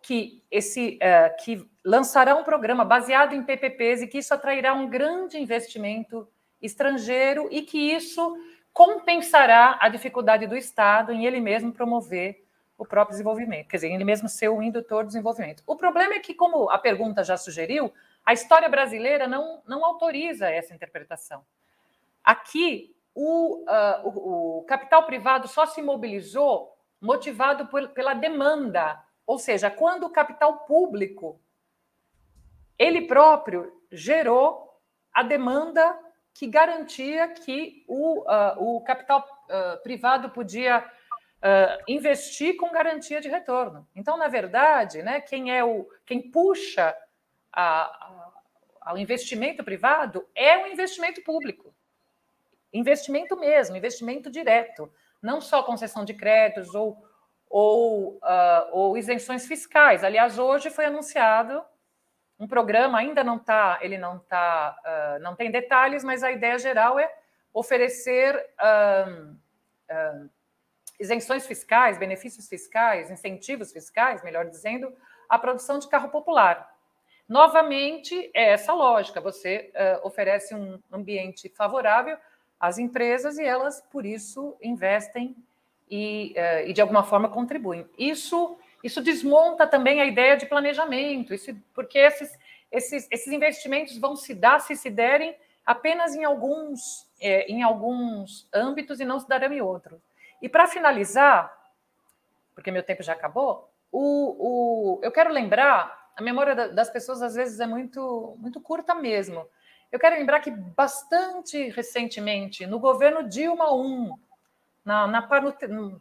[0.00, 4.88] que esse uh, que lançará um programa baseado em PPPs e que isso atrairá um
[4.88, 6.28] grande investimento
[6.60, 8.36] estrangeiro e que isso
[8.72, 12.40] compensará a dificuldade do Estado em ele mesmo promover
[12.78, 15.62] o próprio desenvolvimento, quer dizer, ele mesmo ser o indutor do desenvolvimento.
[15.66, 17.92] O problema é que, como a pergunta já sugeriu,
[18.24, 21.44] a história brasileira não, não autoriza essa interpretação.
[22.22, 29.38] Aqui, o, uh, o, o capital privado só se mobilizou motivado por, pela demanda, ou
[29.38, 31.40] seja, quando o capital público
[32.78, 34.80] ele próprio gerou
[35.12, 35.98] a demanda
[36.34, 43.28] que garantia que o, uh, o capital uh, privado podia uh, investir com garantia de
[43.28, 43.86] retorno.
[43.94, 46.96] Então, na verdade, né, quem é o quem puxa
[47.52, 48.32] a, a,
[48.80, 51.74] ao investimento privado é o investimento público.
[52.72, 57.04] Investimento mesmo, investimento direto, não só concessão de créditos ou,
[57.48, 60.02] ou, uh, ou isenções fiscais.
[60.02, 61.62] Aliás, hoje foi anunciado
[62.38, 66.58] um programa, ainda não está, ele não está, uh, não tem detalhes, mas a ideia
[66.58, 67.08] geral é
[67.52, 69.38] oferecer uh,
[70.98, 74.92] isenções fiscais, benefícios fiscais, incentivos fiscais, melhor dizendo,
[75.28, 76.71] à produção de carro popular.
[77.32, 82.18] Novamente, é essa lógica: você uh, oferece um ambiente favorável
[82.60, 85.34] às empresas e elas, por isso, investem
[85.90, 87.88] e, uh, e de alguma forma contribuem.
[87.96, 92.38] Isso, isso desmonta também a ideia de planejamento, isso, porque esses,
[92.70, 98.46] esses, esses investimentos vão se dar, se se derem, apenas em alguns, é, em alguns
[98.52, 99.98] âmbitos e não se darão em outros.
[100.42, 101.50] E para finalizar,
[102.54, 107.34] porque meu tempo já acabou, o, o, eu quero lembrar, a memória das pessoas às
[107.34, 109.46] vezes é muito, muito curta mesmo.
[109.90, 114.10] Eu quero lembrar que bastante recentemente, no governo Dilma I,
[114.84, 115.28] na, na,
[115.68, 116.00] no,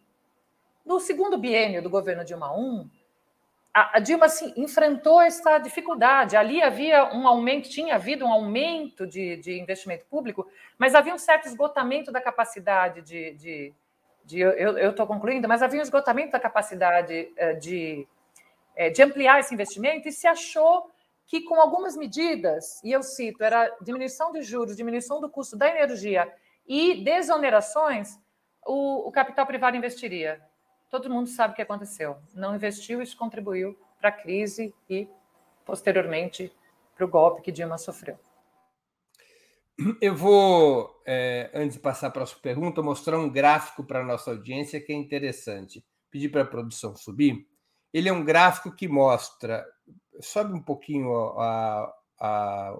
[0.85, 2.89] no segundo biênio do governo Dilma I,
[3.73, 6.35] a, a Dilma assim, enfrentou essa dificuldade.
[6.35, 10.47] Ali havia um aumento, tinha havido um aumento de, de investimento público,
[10.77, 13.73] mas havia um certo esgotamento da capacidade de, de
[14.23, 18.07] de, eu estou concluindo, mas havia um esgotamento da capacidade eh, de,
[18.75, 20.89] eh, de ampliar esse investimento e se achou
[21.25, 25.69] que com algumas medidas, e eu cito, era diminuição de juros, diminuição do custo da
[25.69, 26.31] energia
[26.67, 28.19] e desonerações,
[28.65, 30.41] o, o capital privado investiria.
[30.89, 32.17] Todo mundo sabe o que aconteceu.
[32.33, 35.07] Não investiu, isso contribuiu para a crise e,
[35.65, 36.51] posteriormente,
[36.95, 38.19] para o golpe que Dilma sofreu.
[40.01, 44.05] Eu vou, é, antes de passar para a sua pergunta, mostrar um gráfico para a
[44.05, 45.83] nossa audiência que é interessante.
[46.11, 47.47] Pedir para a produção subir.
[47.93, 49.65] Ele é um gráfico que mostra.
[50.21, 52.77] Sobe um pouquinho a, a,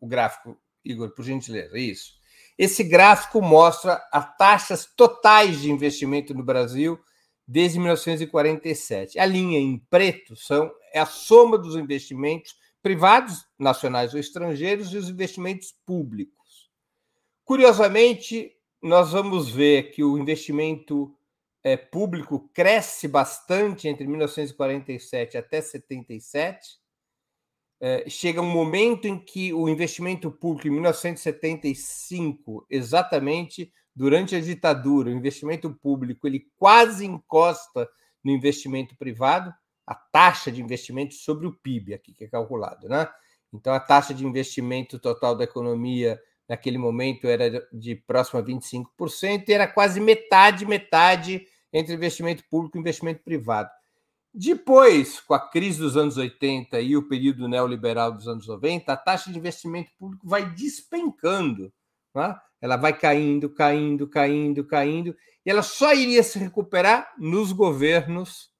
[0.00, 1.78] o gráfico, Igor, por gentileza.
[1.78, 2.14] Isso.
[2.56, 6.98] Esse gráfico mostra as taxas totais de investimento no Brasil
[7.46, 9.18] desde 1947.
[9.18, 14.98] A linha em preto são, é a soma dos investimentos privados, nacionais ou estrangeiros, e
[14.98, 16.70] os investimentos públicos.
[17.44, 21.14] Curiosamente, nós vamos ver que o investimento
[21.64, 26.78] é, público cresce bastante entre 1947 até 77.
[27.80, 35.08] É, chega um momento em que o investimento público, em 1975, exatamente durante a ditadura,
[35.08, 37.88] o investimento público ele quase encosta
[38.22, 39.52] no investimento privado,
[39.86, 43.08] a taxa de investimento sobre o PIB, aqui que é calculado, né?
[43.52, 49.48] Então, a taxa de investimento total da economia naquele momento era de próximo a 25%,
[49.48, 53.68] e era quase metade, metade entre investimento público e investimento privado.
[54.32, 58.96] Depois, com a crise dos anos 80 e o período neoliberal dos anos 90, a
[58.96, 61.72] taxa de investimento público vai despencando.
[62.14, 62.36] Né?
[62.60, 68.50] Ela vai caindo, caindo, caindo, caindo, e ela só iria se recuperar nos governos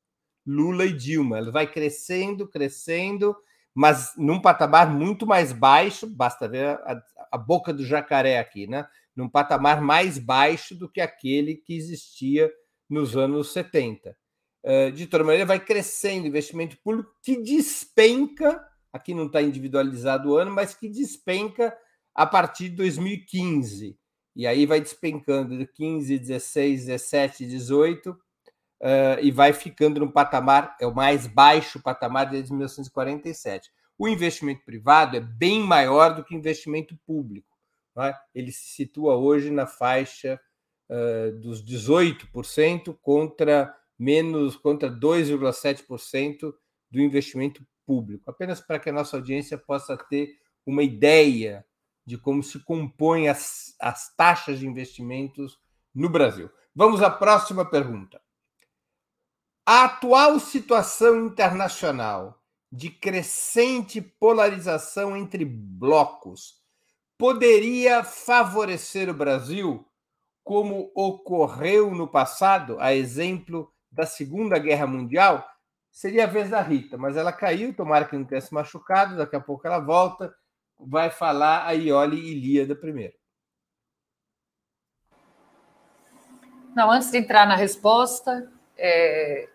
[0.44, 1.38] Lula e Dilma.
[1.38, 3.35] Ela vai crescendo, crescendo,
[3.72, 8.87] mas num patamar muito mais baixo, basta ver a, a boca do jacaré aqui, né?
[9.16, 12.50] Num patamar mais baixo do que aquele que existia
[12.94, 14.16] nos anos 70.
[14.62, 20.30] Eh, de toda maneira, vai crescendo o investimento público que despenca, aqui não está individualizado
[20.30, 21.76] o ano, mas que despenca
[22.14, 23.98] a partir de 2015.
[24.37, 28.16] E aí vai despencando de 15, 16, 17, 18 uh,
[29.20, 33.70] e vai ficando no patamar, é o mais baixo patamar desde 1947.
[33.98, 37.54] O investimento privado é bem maior do que o investimento público.
[37.96, 38.14] É?
[38.35, 40.40] Ele se situa hoje na faixa
[40.94, 46.54] uh, dos 18% contra menos contra 2,7%
[46.90, 48.30] do investimento público.
[48.30, 51.64] Apenas para que a nossa audiência possa ter uma ideia
[52.07, 55.59] de como se compõem as, as taxas de investimentos
[55.94, 56.50] no Brasil.
[56.74, 58.20] Vamos à próxima pergunta.
[59.66, 66.62] A atual situação internacional de crescente polarização entre blocos
[67.16, 69.87] poderia favorecer o Brasil,
[70.44, 75.44] como ocorreu no passado, a exemplo da Segunda Guerra Mundial?
[75.90, 79.35] Seria a vez da Rita, mas ela caiu, tomara que não tenha se machucado, daqui
[79.35, 80.35] a pouco ela volta,
[80.78, 83.14] vai falar a Iole Ilíada primeiro.
[86.76, 89.48] Não, antes de entrar na resposta, é,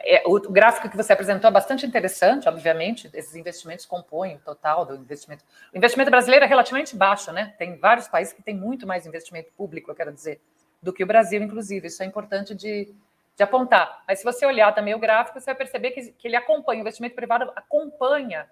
[0.00, 4.84] é, o gráfico que você apresentou é bastante interessante, obviamente, esses investimentos compõem o total
[4.84, 5.44] do investimento.
[5.72, 7.54] O investimento brasileiro é relativamente baixo, né?
[7.58, 10.40] Tem vários países que têm muito mais investimento público, eu quero dizer,
[10.82, 11.86] do que o Brasil, inclusive.
[11.86, 12.92] Isso é importante de,
[13.36, 14.02] de apontar.
[14.06, 16.82] Mas se você olhar também o gráfico, você vai perceber que, que ele acompanha, o
[16.82, 18.48] investimento privado acompanha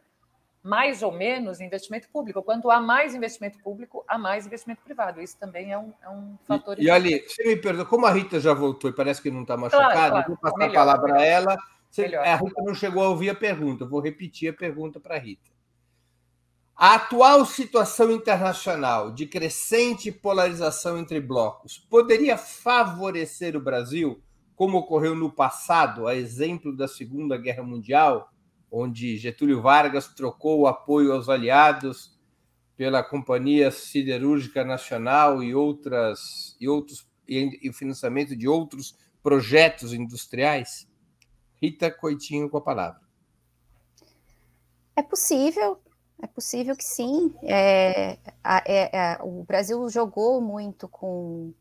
[0.66, 2.42] mais ou menos investimento público.
[2.42, 5.22] Quanto há mais investimento público, há mais investimento privado.
[5.22, 6.76] Isso também é um, é um fator.
[6.76, 9.42] E, e ali, você me perdoa, como a Rita já voltou e parece que não
[9.42, 10.28] está machucada, claro, claro.
[10.28, 11.20] vou passar melhor, a palavra melhor.
[11.20, 11.58] a ela.
[11.88, 15.18] Você, a Rita não chegou a ouvir a pergunta, vou repetir a pergunta para a
[15.18, 15.48] Rita.
[16.74, 24.20] A atual situação internacional de crescente polarização entre blocos poderia favorecer o Brasil,
[24.56, 28.30] como ocorreu no passado, a exemplo da Segunda Guerra Mundial,
[28.78, 32.14] onde Getúlio Vargas trocou o apoio aos aliados
[32.76, 40.86] pela Companhia Siderúrgica Nacional e outras e outros e o financiamento de outros projetos industriais?
[41.60, 43.00] Rita Coitinho com a palavra.
[44.94, 45.80] É possível,
[46.22, 47.34] é possível que sim.
[47.42, 51.52] É, é, é, o Brasil jogou muito com,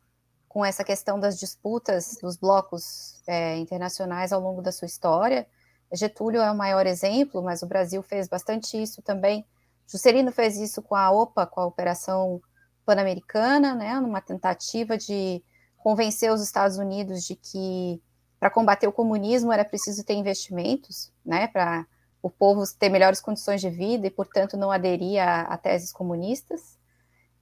[0.50, 5.48] com essa questão das disputas dos blocos é, internacionais ao longo da sua história.
[5.96, 9.46] Getúlio é o maior exemplo, mas o Brasil fez bastante isso também.
[9.88, 12.42] Juscelino fez isso com a OPA, com a Operação
[12.86, 15.44] Pan-Americana, né, numa tentativa de
[15.78, 18.02] convencer os Estados Unidos de que
[18.40, 21.86] para combater o comunismo era preciso ter investimentos, né, para
[22.22, 26.78] o povo ter melhores condições de vida e, portanto, não aderir a, a teses comunistas.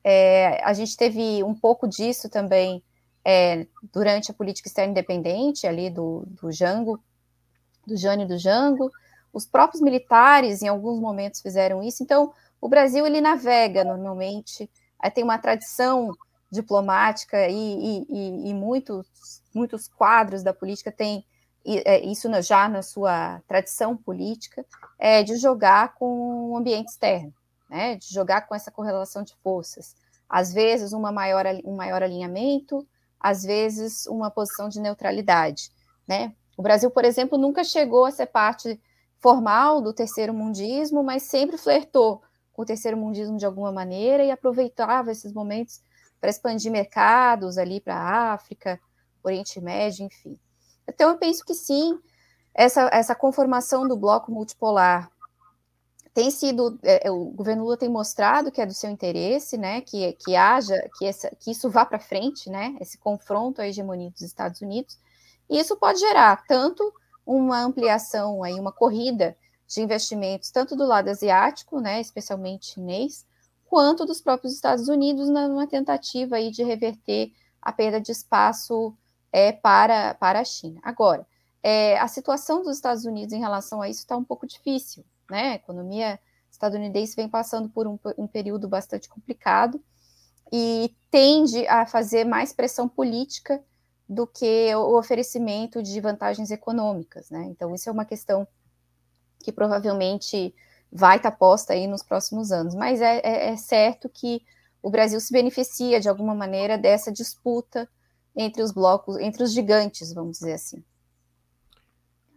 [0.03, 2.83] É, a gente teve um pouco disso também
[3.25, 7.01] é, durante a política externa independente, ali do, do Jango,
[7.85, 8.91] do Jânio do Jango.
[9.31, 12.03] Os próprios militares, em alguns momentos, fizeram isso.
[12.03, 14.69] Então, o Brasil ele navega normalmente,
[15.13, 16.11] tem uma tradição
[16.51, 21.25] diplomática e, e, e, muitos, muitos quadros da política têm
[21.65, 24.65] é, isso já na sua tradição política,
[24.99, 27.33] é de jogar com o ambiente externo,
[27.69, 27.95] né?
[27.95, 29.95] de jogar com essa correlação de forças.
[30.29, 32.85] Às vezes, uma maior, um maior alinhamento,
[33.19, 35.71] às vezes, uma posição de neutralidade.
[36.07, 36.35] Né?
[36.57, 38.79] O Brasil, por exemplo, nunca chegou a ser parte
[39.19, 44.31] formal do terceiro mundismo, mas sempre flertou com o terceiro mundismo de alguma maneira e
[44.31, 45.81] aproveitava esses momentos
[46.19, 48.79] para expandir mercados ali para a África,
[49.23, 50.39] Oriente Médio, enfim.
[50.87, 51.99] Então, eu penso que sim,
[52.53, 55.09] essa, essa conformação do bloco multipolar
[56.13, 59.81] tem sido, é, é, o governo Lula tem mostrado que é do seu interesse, né,
[59.81, 64.11] que, que haja, que, essa, que isso vá para frente, né, esse confronto à hegemonia
[64.11, 64.99] dos Estados Unidos,
[65.49, 66.93] e isso pode gerar tanto
[67.25, 69.35] uma ampliação, aí, uma corrida
[69.67, 73.25] de investimentos, tanto do lado asiático, né, especialmente chinês,
[73.65, 77.31] quanto dos próprios Estados Unidos, numa tentativa aí de reverter
[77.61, 78.95] a perda de espaço
[79.31, 80.79] é, para, para a China.
[80.83, 81.25] Agora,
[81.63, 85.51] é, a situação dos Estados Unidos em relação a isso está um pouco difícil, né?
[85.51, 86.19] A economia
[86.51, 89.81] estadunidense vem passando por um, um período bastante complicado
[90.51, 93.63] e tende a fazer mais pressão política
[94.07, 97.45] do que o oferecimento de vantagens econômicas, né?
[97.49, 98.47] Então, isso é uma questão
[99.43, 100.53] que provavelmente
[100.91, 104.45] vai estar posta aí nos próximos anos, mas é, é, é certo que
[104.81, 107.89] o Brasil se beneficia de alguma maneira dessa disputa
[108.35, 110.83] entre os blocos, entre os gigantes, vamos dizer assim.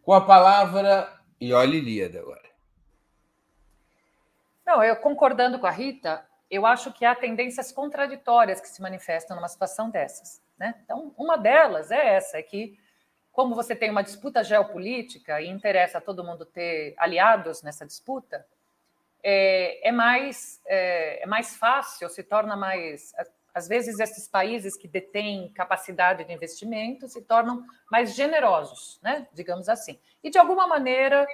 [0.03, 2.47] Com a palavra, e olhe Líada agora.
[4.65, 9.37] Não, eu concordando com a Rita, eu acho que há tendências contraditórias que se manifestam
[9.37, 10.41] numa situação dessas.
[10.59, 10.75] Né?
[10.85, 12.79] Então, uma delas é essa, é que
[13.33, 18.47] como você tem uma disputa geopolítica e interessa a todo mundo ter aliados nessa disputa,
[19.23, 23.13] é, é mais, é, é mais fácil, se torna mais
[23.57, 29.27] às vezes, esses países que detêm capacidade de investimento se tornam mais generosos, né?
[29.33, 29.99] digamos assim.
[30.23, 31.27] E, de alguma maneira,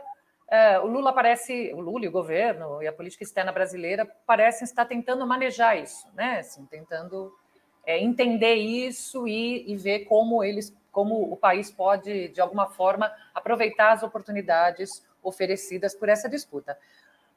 [0.48, 4.64] é, o Lula parece, o Lula e o governo e a política externa brasileira parecem
[4.64, 6.38] estar tentando manejar isso, né?
[6.38, 7.36] assim, tentando
[7.84, 13.12] é, entender isso e, e ver como eles, como o país pode, de alguma forma,
[13.34, 16.76] aproveitar as oportunidades oferecidas por essa disputa.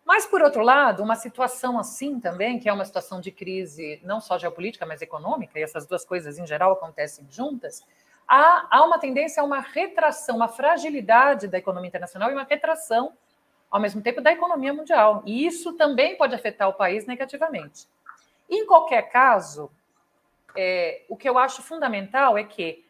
[0.06, 4.22] Mas, por outro lado, uma situação assim também, que é uma situação de crise não
[4.22, 7.84] só geopolítica, mas econômica, e essas duas coisas em geral acontecem juntas,
[8.28, 13.14] há, há uma tendência a uma retração, uma fragilidade da economia internacional e uma retração,
[13.70, 15.24] ao mesmo tempo, da economia mundial.
[15.26, 17.88] E isso também pode afetar o país negativamente.
[18.48, 19.72] Em qualquer caso,
[20.56, 22.86] é, o que eu acho fundamental é que,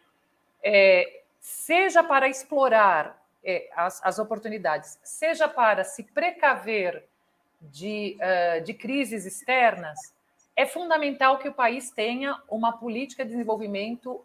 [0.63, 7.03] é, seja para explorar é, as, as, oportunidades, seja para se precaver
[7.61, 10.13] de, uh, de crises externas,
[10.55, 14.23] é fundamental que o país tenha uma política de desenvolvimento uh,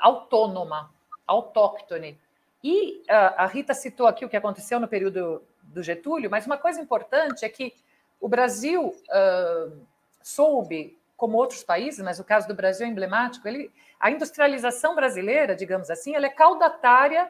[0.00, 0.92] autônoma,
[1.26, 2.18] autóctone.
[2.62, 6.56] E uh, a Rita citou aqui o que aconteceu no período do Getúlio, mas uma
[6.56, 7.74] coisa importante é que
[8.20, 8.96] o Brasil
[10.20, 15.56] soube, como outros países, mas o caso do Brasil é emblemático, ele, a industrialização brasileira,
[15.56, 17.28] digamos assim, ela é caudatária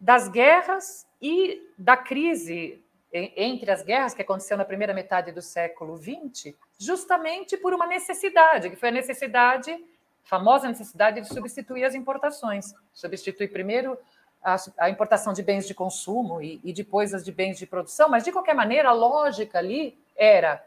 [0.00, 5.98] das guerras e da crise entre as guerras que aconteceu na primeira metade do século
[5.98, 11.96] XX, justamente por uma necessidade, que foi a necessidade, a famosa necessidade de substituir as
[11.96, 12.72] importações.
[12.94, 13.98] Substituir primeiro
[14.40, 18.08] a, a importação de bens de consumo e, e, depois as de bens de produção,
[18.08, 20.64] mas de qualquer maneira a lógica ali era: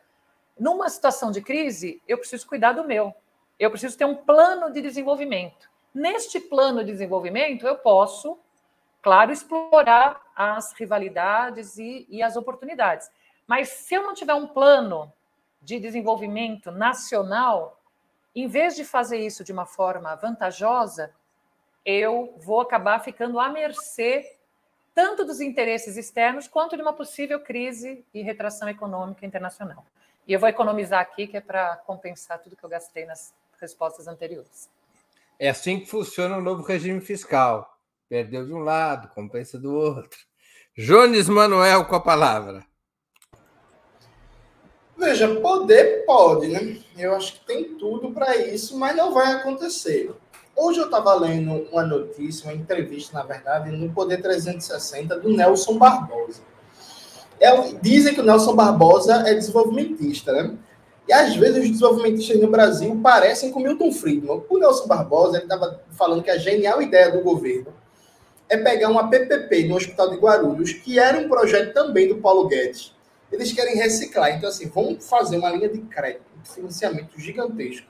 [0.59, 3.13] numa situação de crise, eu preciso cuidar do meu,
[3.59, 5.69] eu preciso ter um plano de desenvolvimento.
[5.93, 8.39] Neste plano de desenvolvimento, eu posso
[9.03, 13.11] claro, explorar as rivalidades e, e as oportunidades.
[13.45, 15.11] Mas se eu não tiver um plano
[15.61, 17.79] de desenvolvimento nacional,
[18.33, 21.13] em vez de fazer isso de uma forma vantajosa,
[21.85, 24.37] eu vou acabar ficando à mercê
[24.95, 29.85] tanto dos interesses externos quanto de uma possível crise e retração econômica internacional.
[30.27, 34.07] E eu vou economizar aqui, que é para compensar tudo que eu gastei nas respostas
[34.07, 34.69] anteriores.
[35.37, 37.77] É assim que funciona o novo regime fiscal.
[38.07, 40.19] Perdeu de um lado, compensa do outro.
[40.77, 42.65] Jones Manuel com a palavra.
[44.95, 46.79] Veja, poder pode, né?
[46.97, 50.13] Eu acho que tem tudo para isso, mas não vai acontecer.
[50.55, 55.77] Hoje eu estava lendo uma notícia, uma entrevista, na verdade, no Poder 360 do Nelson
[55.77, 56.41] Barbosa.
[57.43, 60.55] É, dizem que o Nelson Barbosa é desenvolvimentista, né?
[61.05, 64.41] E às vezes os desenvolvimentistas no Brasil parecem com Milton Friedman.
[64.47, 67.73] O Nelson Barbosa estava falando que a genial ideia do governo
[68.47, 72.47] é pegar uma PPP do Hospital de Guarulhos, que era um projeto também do Paulo
[72.47, 72.93] Guedes.
[73.29, 74.37] Eles querem reciclar.
[74.37, 77.87] Então, assim, vamos fazer uma linha de crédito, de financiamento gigantesco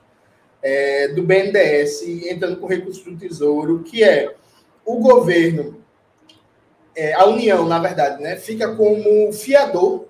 [0.60, 4.34] é, do BNDES, entrando com recursos do Tesouro, que é
[4.84, 5.83] o governo,
[6.96, 10.06] é, a União, na verdade, né, fica como fiador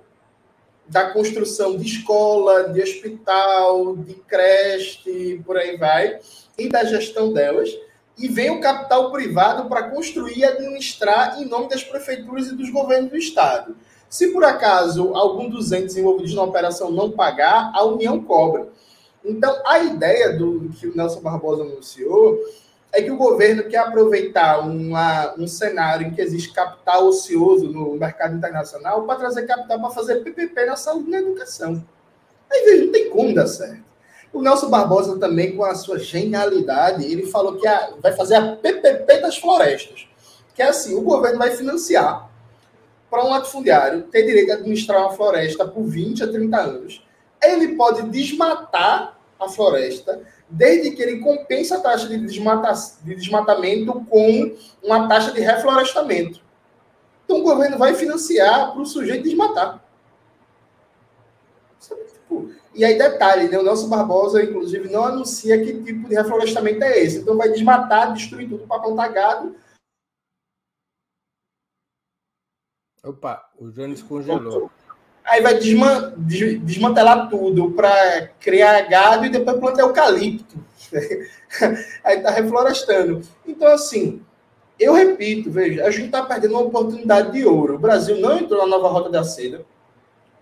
[0.86, 6.18] da construção de escola, de hospital, de creche, por aí vai,
[6.58, 7.70] e da gestão delas.
[8.18, 12.70] E vem o capital privado para construir e administrar em nome das prefeituras e dos
[12.70, 13.76] governos do Estado.
[14.08, 18.68] Se por acaso algum dos entes envolvidos na operação não pagar, a União cobra.
[19.24, 22.38] Então, a ideia do que o Nelson Barbosa anunciou
[22.94, 27.96] é que o governo quer aproveitar uma, um cenário em que existe capital ocioso no
[27.96, 31.84] mercado internacional para trazer capital para fazer PPP na saúde e na educação.
[32.50, 33.82] Aí veja, não tem como dar certo.
[34.32, 38.56] O Nelson Barbosa também, com a sua genialidade, ele falou que a, vai fazer a
[38.56, 40.08] PPP das florestas.
[40.54, 42.30] Que é assim, o governo vai financiar
[43.10, 47.06] para um latifundiário ter direito a administrar uma floresta por 20 a 30 anos.
[47.42, 52.72] Ele pode desmatar a floresta desde que ele compense a taxa de, desmata,
[53.02, 56.40] de desmatamento com uma taxa de reflorestamento.
[57.24, 59.82] Então o governo vai financiar para o sujeito desmatar.
[61.80, 63.58] Tipo, e aí, detalhe, né?
[63.58, 67.18] o Nelson Barbosa, inclusive, não anuncia que tipo de reflorestamento é esse.
[67.18, 69.56] Então vai desmatar, destruir tudo para plantar gado.
[73.02, 74.70] Opa, o Jones congelou.
[75.24, 80.56] Aí vai desman desmantelar tudo para criar gado e depois plantar eucalipto.
[82.04, 83.22] Aí está reflorestando.
[83.46, 84.20] Então, assim,
[84.78, 87.76] eu repito, veja, a gente está perdendo uma oportunidade de ouro.
[87.76, 89.64] O Brasil não entrou na nova rota da seda.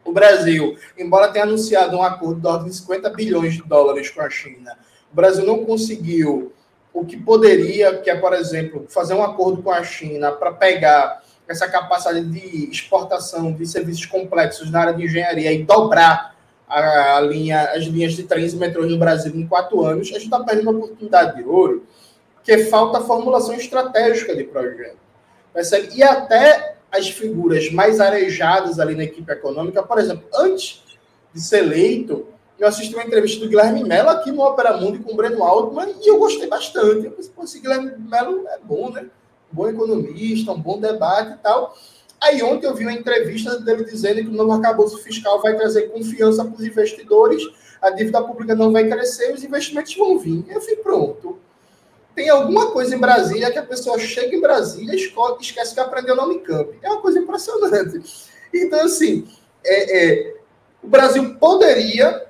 [0.04, 4.20] O Brasil, embora tenha anunciado um acordo de ordem de 50 bilhões de dólares com
[4.20, 4.76] a China,
[5.12, 6.52] o Brasil não conseguiu
[6.92, 11.21] o que poderia, que é, por exemplo, fazer um acordo com a China para pegar
[11.52, 16.34] essa capacidade de exportação de serviços complexos na área de engenharia e dobrar
[16.66, 20.14] a, a linha, as linhas de trens e metrôs no Brasil em quatro anos, a
[20.14, 21.86] gente está perdendo uma oportunidade de ouro,
[22.42, 24.96] que falta formulação estratégica de projeto.
[25.52, 25.90] Percebe?
[25.94, 30.82] E até as figuras mais arejadas ali na equipe econômica, por exemplo, antes
[31.32, 32.26] de ser eleito,
[32.58, 35.94] eu assisti uma entrevista do Guilherme Mello aqui no Opera Mundi com o Breno Altman
[36.00, 37.06] e eu gostei bastante.
[37.06, 39.06] Eu pensei, pô, esse Guilherme Mello é bom, né?
[39.52, 41.76] Bom economista, um bom debate e tal.
[42.20, 45.90] Aí ontem eu vi uma entrevista dele dizendo que o novo arcabouço fiscal vai trazer
[45.90, 47.42] confiança para os investidores,
[47.80, 50.44] a dívida pública não vai crescer os investimentos vão vir.
[50.48, 51.40] Eu fui pronto.
[52.14, 56.14] Tem alguma coisa em Brasília que a pessoa chega em Brasília e esquece que aprendeu
[56.14, 56.78] na Unicamp.
[56.82, 58.02] É uma coisa impressionante.
[58.54, 59.26] Então, assim,
[59.64, 60.36] é, é,
[60.82, 62.26] o Brasil poderia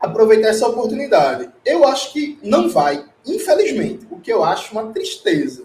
[0.00, 1.50] aproveitar essa oportunidade.
[1.64, 5.63] Eu acho que não vai, infelizmente, o que eu acho uma tristeza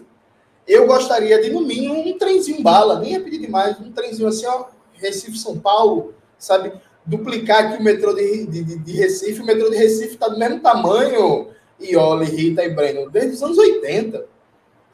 [0.66, 4.46] eu gostaria de, no mínimo, um trenzinho bala, nem ia pedir demais, um trenzinho assim,
[4.46, 6.72] ó, Recife, São Paulo, sabe?
[7.04, 10.60] Duplicar aqui o metrô de, de, de Recife, o metrô de Recife está do mesmo
[10.60, 11.48] tamanho,
[11.80, 14.24] Iole, Rita e Breno, desde os anos 80.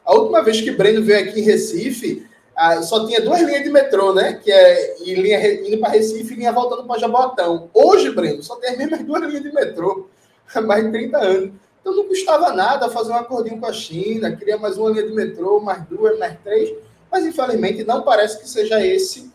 [0.05, 3.69] A última vez que Breno veio aqui em Recife, ah, só tinha duas linhas de
[3.69, 4.39] metrô, né?
[4.41, 7.69] Que é linha indo para Recife e linha voltando para Jabotão.
[7.73, 10.07] Hoje, Breno, só tem as mesmas duas linhas de metrô
[10.55, 11.51] há mais de 30 anos.
[11.87, 15.13] Então não custava nada fazer um acordinho com a China, criar mais uma linha de
[15.13, 16.77] metrô, mais duas, mais três,
[17.09, 19.31] mas infelizmente não parece que seja esse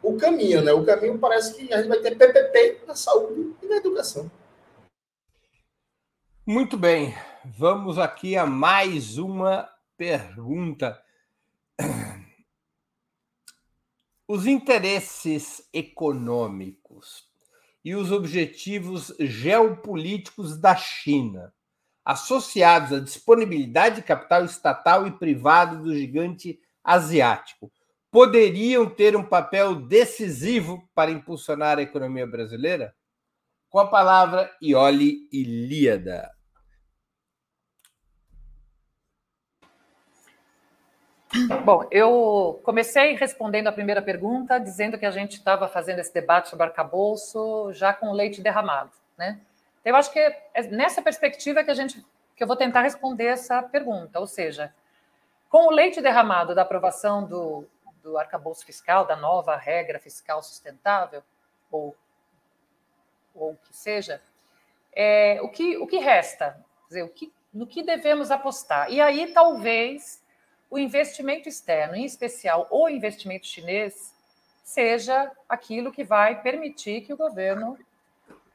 [0.00, 0.72] o caminho, né?
[0.72, 4.30] O caminho parece que a gente vai ter PPP na saúde e na educação.
[6.46, 7.12] Muito bem,
[7.44, 10.96] vamos aqui a mais uma pergunta.
[14.28, 17.28] Os interesses econômicos
[17.84, 21.52] e os objetivos geopolíticos da China
[22.06, 27.68] associados à disponibilidade de capital estatal e privado do gigante asiático
[28.12, 32.94] poderiam ter um papel decisivo para impulsionar a economia brasileira?
[33.68, 36.30] Com a palavra, Ioli Ilíada.
[41.64, 46.48] Bom, eu comecei respondendo a primeira pergunta, dizendo que a gente estava fazendo esse debate
[46.48, 49.40] sobre arcabouço já com leite derramado, né?
[49.86, 53.62] Eu acho que é nessa perspectiva que a gente que eu vou tentar responder essa
[53.62, 54.74] pergunta, ou seja,
[55.48, 57.66] com o leite derramado da aprovação do,
[58.02, 61.22] do arcabouço fiscal, da nova regra fiscal sustentável,
[61.70, 61.96] ou
[63.32, 64.20] ou o que seja,
[64.92, 66.58] é, o, que, o que resta?
[66.88, 68.90] Dizer, o que, no que devemos apostar?
[68.90, 70.24] E aí, talvez,
[70.70, 74.14] o investimento externo, em especial o investimento chinês,
[74.64, 77.78] seja aquilo que vai permitir que o governo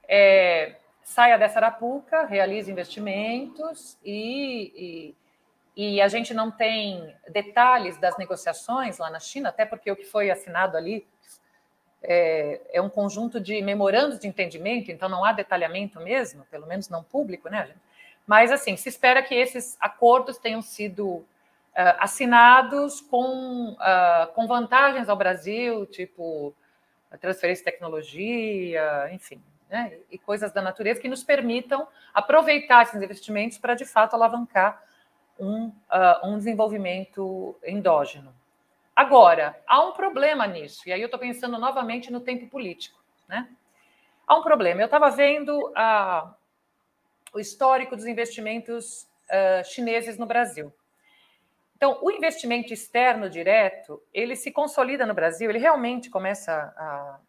[0.07, 5.15] é, saia dessa arapuca, realize investimentos e,
[5.75, 9.95] e, e, a gente não tem detalhes das negociações lá na China, até porque o
[9.95, 11.05] que foi assinado ali
[12.03, 16.89] é, é um conjunto de memorandos de entendimento, então não há detalhamento mesmo, pelo menos
[16.89, 17.91] não público, né, gente?
[18.25, 21.25] Mas, assim, se espera que esses acordos tenham sido
[21.99, 26.53] assinados com, uh, com vantagens ao Brasil, tipo
[27.19, 29.41] transferência de tecnologia, enfim,
[29.71, 34.83] né, e coisas da natureza que nos permitam aproveitar esses investimentos para, de fato, alavancar
[35.39, 38.35] um, uh, um desenvolvimento endógeno.
[38.93, 43.01] Agora, há um problema nisso, e aí eu estou pensando novamente no tempo político.
[43.29, 43.47] Né?
[44.27, 44.81] Há um problema.
[44.81, 46.29] Eu estava vendo uh,
[47.33, 50.71] o histórico dos investimentos uh, chineses no Brasil.
[51.77, 57.19] Então, o investimento externo direto, ele se consolida no Brasil, ele realmente começa a,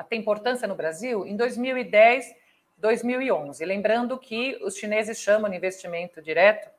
[0.00, 2.34] a ter importância no Brasil em 2010,
[2.78, 3.62] 2011.
[3.66, 6.70] Lembrando que os chineses chamam de investimento direto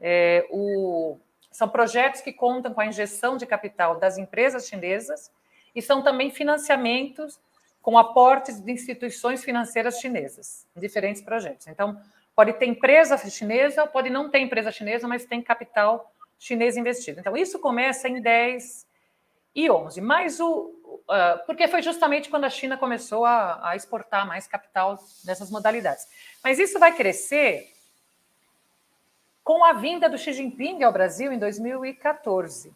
[0.00, 1.18] é, o,
[1.50, 5.30] são projetos que contam com a injeção de capital das empresas chinesas
[5.74, 7.38] e são também financiamentos
[7.82, 11.66] com aportes de instituições financeiras chinesas em diferentes projetos.
[11.66, 12.00] Então,
[12.34, 17.20] pode ter empresa chinesa, pode não ter empresa chinesa, mas tem capital chinês investido.
[17.20, 18.86] Então, isso começa em 10
[19.54, 20.00] e 11.
[20.00, 20.77] Mas o,
[21.46, 26.06] porque foi justamente quando a China começou a, a exportar mais capital nessas modalidades.
[26.42, 27.72] Mas isso vai crescer
[29.42, 32.72] com a vinda do Xi Jinping ao Brasil em 2014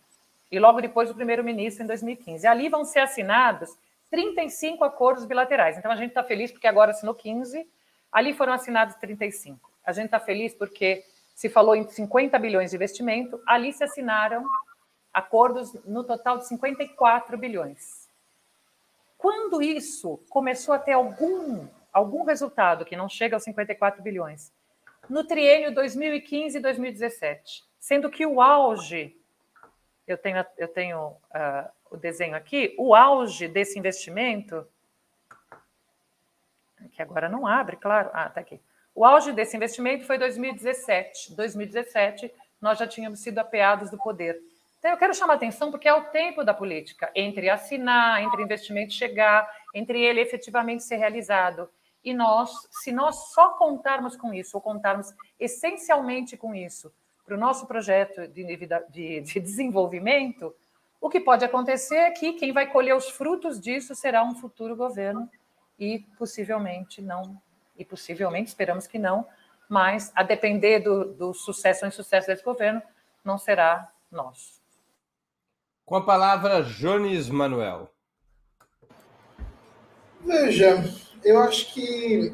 [0.50, 2.46] e logo depois do primeiro-ministro em 2015.
[2.46, 3.70] Ali vão ser assinados
[4.10, 5.76] 35 acordos bilaterais.
[5.76, 7.66] Então a gente está feliz porque agora assinou 15,
[8.10, 9.70] ali foram assinados 35.
[9.84, 11.04] A gente está feliz porque
[11.34, 14.44] se falou em 50 bilhões de investimento, ali se assinaram
[15.12, 18.01] acordos no total de 54 bilhões.
[19.22, 24.52] Quando isso começou a ter algum, algum resultado, que não chega aos 54 bilhões,
[25.08, 29.16] no triênio 2015 e 2017, sendo que o auge,
[30.08, 34.66] eu tenho, eu tenho uh, o desenho aqui, o auge desse investimento,
[36.90, 38.60] que agora não abre, claro, ah, tá aqui.
[38.92, 41.36] O auge desse investimento foi 2017.
[41.36, 44.42] 2017, nós já tínhamos sido apeados do poder.
[44.82, 48.92] Então, eu quero chamar atenção porque é o tempo da política entre assinar, entre investimento
[48.92, 51.70] chegar, entre ele efetivamente ser realizado.
[52.02, 56.92] E nós, se nós só contarmos com isso, ou contarmos essencialmente com isso,
[57.24, 58.44] para o nosso projeto de,
[58.90, 60.52] de, de desenvolvimento,
[61.00, 64.74] o que pode acontecer é que quem vai colher os frutos disso será um futuro
[64.74, 65.30] governo
[65.78, 67.40] e possivelmente não,
[67.78, 69.24] e possivelmente esperamos que não,
[69.68, 72.82] mas a depender do, do sucesso ou insucesso desse governo,
[73.24, 74.61] não será nosso.
[75.92, 77.90] Com a palavra, Jones Manuel.
[80.24, 80.82] Veja,
[81.22, 82.32] eu acho que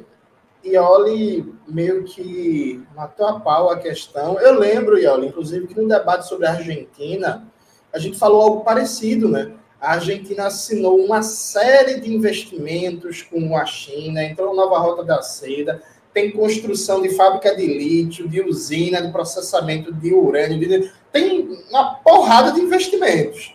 [0.65, 4.39] Ioli meio que matou a pau a questão.
[4.39, 7.49] Eu lembro, Ioli, inclusive, que no debate sobre a Argentina,
[7.93, 9.53] a gente falou algo parecido, né?
[9.81, 15.21] A Argentina assinou uma série de investimentos com a China, entrou na nova rota da
[15.21, 15.83] seda,
[16.15, 20.93] tem construção de fábrica de lítio, de usina, de processamento de urânio, de...
[21.13, 23.55] tem uma porrada de investimentos.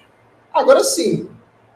[0.54, 1.30] Agora sim,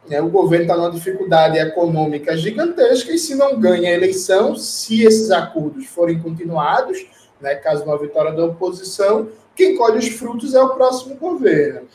[0.08, 5.04] né, o governo está numa dificuldade econômica gigantesca e se não ganha a eleição, se
[5.04, 7.06] esses acordos forem continuados,
[7.42, 11.88] né, caso uma vitória da oposição, quem colhe os frutos é o próximo governo.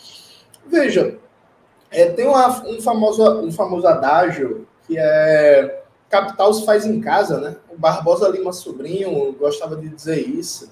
[0.67, 1.17] Veja,
[1.91, 7.41] é, tem uma, um, famoso, um famoso adágio que é capital se faz em casa,
[7.41, 7.57] né?
[7.71, 10.71] O Barbosa Lima Sobrinho gostava de dizer isso.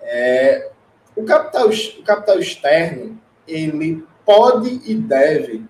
[0.00, 0.70] É,
[1.16, 5.64] o, capital, o capital externo, ele pode e deve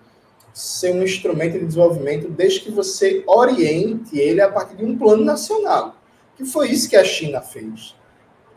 [0.53, 5.25] ser um instrumento de desenvolvimento desde que você oriente ele a partir de um plano
[5.25, 5.95] nacional.
[6.35, 7.95] Que foi isso que a China fez.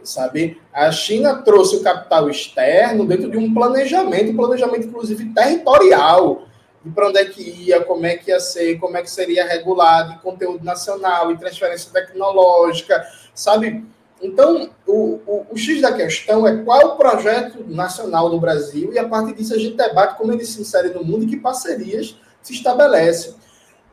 [0.03, 0.61] Sabe?
[0.73, 6.43] A China trouxe o capital externo dentro de um planejamento, um planejamento inclusive territorial,
[6.85, 9.45] de para onde é que ia, como é que ia ser, como é que seria
[9.45, 13.85] regulado, conteúdo nacional, e transferência tecnológica, sabe?
[14.23, 18.99] Então, o, o, o, X da questão é qual o projeto nacional do Brasil, e
[18.99, 22.17] a partir disso a gente debate como ele se insere no mundo e que parcerias
[22.43, 23.35] se estabelecem.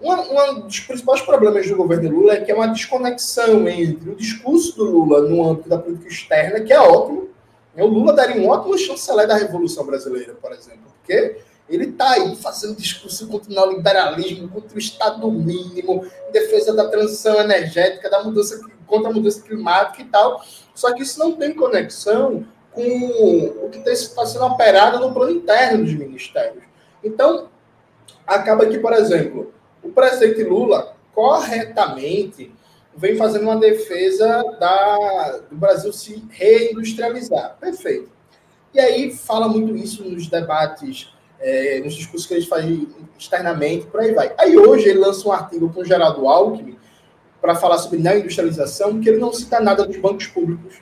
[0.02, 4.76] Um, dos principais problemas do governo Lula é que é uma desconexão entre o discurso
[4.76, 7.30] do Lula no âmbito da política externa, que é ótimo.
[7.76, 7.84] Né?
[7.84, 11.38] O Lula daria um ótimo chanceler da Revolução Brasileira, por exemplo, porque
[11.70, 16.90] ele está aí fazendo discurso contra o neoliberalismo, contra o Estado mínimo, em defesa da
[16.90, 18.60] transição energética, da mudança,
[18.94, 20.44] contra a mudança climática e tal.
[20.76, 25.84] Só que isso não tem conexão com o que está sendo operado no plano interno
[25.84, 26.64] dos ministérios.
[27.04, 27.50] Então,
[28.26, 32.54] acaba que, por exemplo, o presidente Lula, corretamente,
[32.96, 37.58] vem fazendo uma defesa da, do Brasil se reindustrializar.
[37.60, 38.12] Perfeito.
[38.76, 42.88] E aí fala muito isso nos debates é, nos discursos que eles fazem
[43.18, 44.34] externamente, por aí vai.
[44.38, 46.78] Aí hoje ele lança um artigo com o Geraldo Alckmin
[47.44, 50.76] para falar sobre não industrialização, que ele não cita nada dos bancos públicos.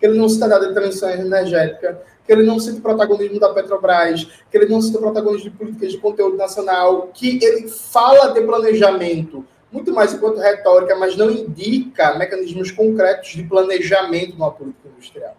[0.00, 3.52] que ele não cita nada de transição energética, que ele não cita o protagonismo da
[3.52, 8.32] Petrobras, que ele não cita o protagonismo de políticas de conteúdo nacional, que ele fala
[8.32, 14.88] de planejamento muito mais enquanto retórica, mas não indica mecanismos concretos de planejamento numa política
[14.88, 15.36] industrial.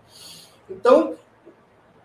[0.70, 1.16] Então,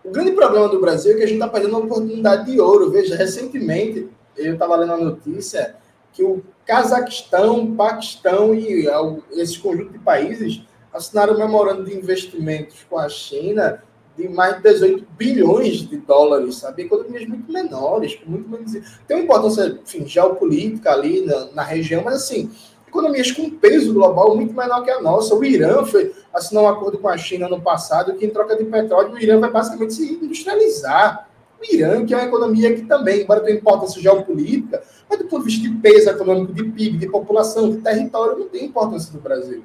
[0.03, 2.91] o grande problema do Brasil é que a gente está perdendo uma oportunidade de ouro.
[2.91, 5.75] Veja, recentemente, eu estava lendo a notícia
[6.11, 8.87] que o Cazaquistão, Paquistão e
[9.31, 10.61] esse conjunto de países
[10.93, 13.81] assinaram um memorando de investimentos com a China
[14.15, 16.83] de mais de 18 bilhões de dólares, sabe?
[16.83, 18.73] Economias muito menores, muito menos.
[19.07, 22.51] Tem uma importância, enfim, geopolítica ali na, na região, mas assim,
[22.87, 25.33] economias com peso global muito menor que a nossa.
[25.33, 28.65] O Irã foi, assinou um acordo com a China no passado que, em troca de
[28.65, 31.28] petróleo, o Irã vai basicamente se industrializar.
[31.59, 35.45] O Irã, que é uma economia que também, embora tenha importância geopolítica, mas do ponto
[35.45, 39.19] de vista de peso econômico, de PIB, de população, de território, não tem importância do
[39.19, 39.63] Brasil.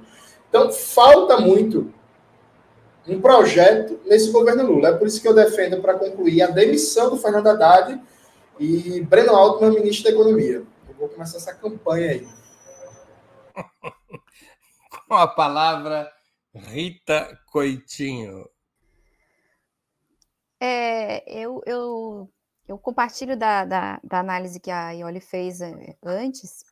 [0.49, 1.92] Então, falta muito
[3.07, 4.88] um projeto nesse governo Lula.
[4.88, 8.01] É por isso que eu defendo, para concluir, a demissão do Fernando Haddad
[8.59, 10.62] e Breno Altman, ministro da Economia.
[10.88, 12.28] Eu vou começar essa campanha aí.
[15.09, 16.11] Com a palavra,
[16.55, 18.49] Rita Coitinho.
[20.66, 22.32] É, eu, eu,
[22.66, 26.64] eu compartilho da, da, da análise que a Ioli fez é, antes.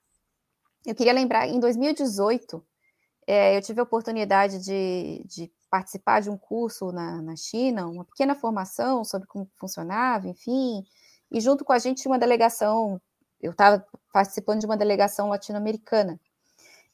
[0.86, 2.64] Eu queria lembrar, em 2018,
[3.26, 8.06] é, eu tive a oportunidade de, de participar de um curso na, na China, uma
[8.06, 10.82] pequena formação sobre como funcionava, enfim,
[11.30, 12.98] e junto com a gente uma delegação,
[13.42, 16.18] eu estava participando de uma delegação latino-americana,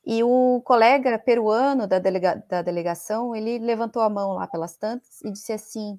[0.04, 5.20] e o colega peruano da, delega, da delegação, ele levantou a mão lá pelas tantas
[5.22, 5.96] e disse assim,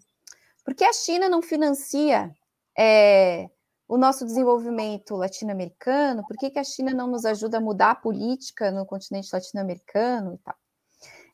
[0.70, 2.32] por que a China não financia
[2.78, 3.50] é,
[3.88, 6.24] o nosso desenvolvimento latino-americano?
[6.28, 10.36] Por que, que a China não nos ajuda a mudar a política no continente latino-americano
[10.36, 10.56] e tal?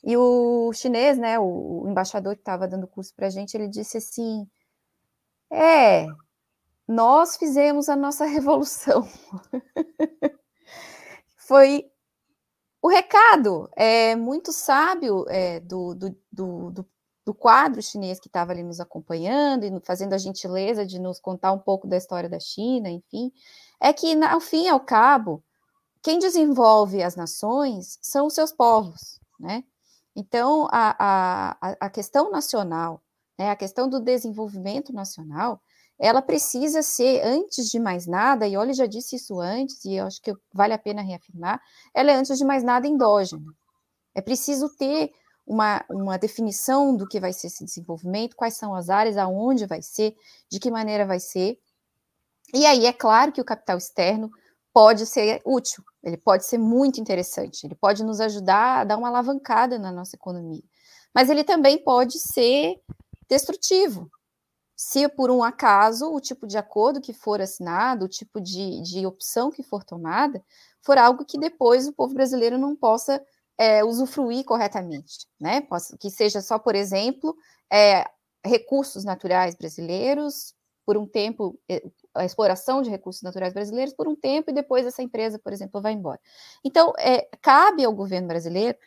[0.06, 3.98] E o chinês, né, o, embaixador que estava dando curso para a gente, ele disse
[3.98, 4.48] assim:
[5.52, 6.06] é,
[6.88, 9.06] nós fizemos a nossa revolução.
[11.36, 11.92] Foi
[12.82, 16.90] o recado é muito sábio é, do, do, do, do,
[17.34, 21.60] quadro chinês que estava ali nos acompanhando e fazendo a gentileza de nos contar um
[21.60, 23.32] pouco da história da China, enfim,
[23.82, 25.44] é que, ao fim e ao cabo,
[26.04, 29.64] quem desenvolve as nações são os seus povos, né?
[30.16, 30.96] Então, a,
[31.60, 33.02] a, a questão nacional,
[33.38, 35.60] né, a questão do desenvolvimento nacional,
[36.00, 40.06] ela precisa ser, antes de mais nada, e olha, já disse isso antes, e eu
[40.06, 41.60] acho que vale a pena reafirmar,
[41.94, 43.52] ela é, antes de mais nada, endógena.
[44.14, 45.12] É preciso ter
[45.46, 49.82] uma, uma definição do que vai ser esse desenvolvimento, quais são as áreas, aonde vai
[49.82, 50.16] ser,
[50.50, 51.60] de que maneira vai ser.
[52.54, 54.32] E aí, é claro que o capital externo
[54.74, 59.08] pode ser útil, ele pode ser muito interessante, ele pode nos ajudar a dar uma
[59.08, 60.64] alavancada na nossa economia,
[61.14, 62.82] mas ele também pode ser
[63.30, 64.12] destrutivo.
[64.76, 69.06] Se por um acaso o tipo de acordo que for assinado, o tipo de, de
[69.06, 70.44] opção que for tomada,
[70.82, 73.24] for algo que depois o povo brasileiro não possa
[73.58, 75.66] é, usufruir corretamente, né?
[76.00, 77.36] Que seja só, por exemplo,
[77.72, 78.06] é,
[78.44, 80.54] recursos naturais brasileiros,
[80.86, 81.82] por um tempo, é,
[82.14, 85.82] a exploração de recursos naturais brasileiros por um tempo e depois essa empresa, por exemplo,
[85.82, 86.20] vai embora.
[86.64, 88.78] Então, é, cabe ao governo brasileiro,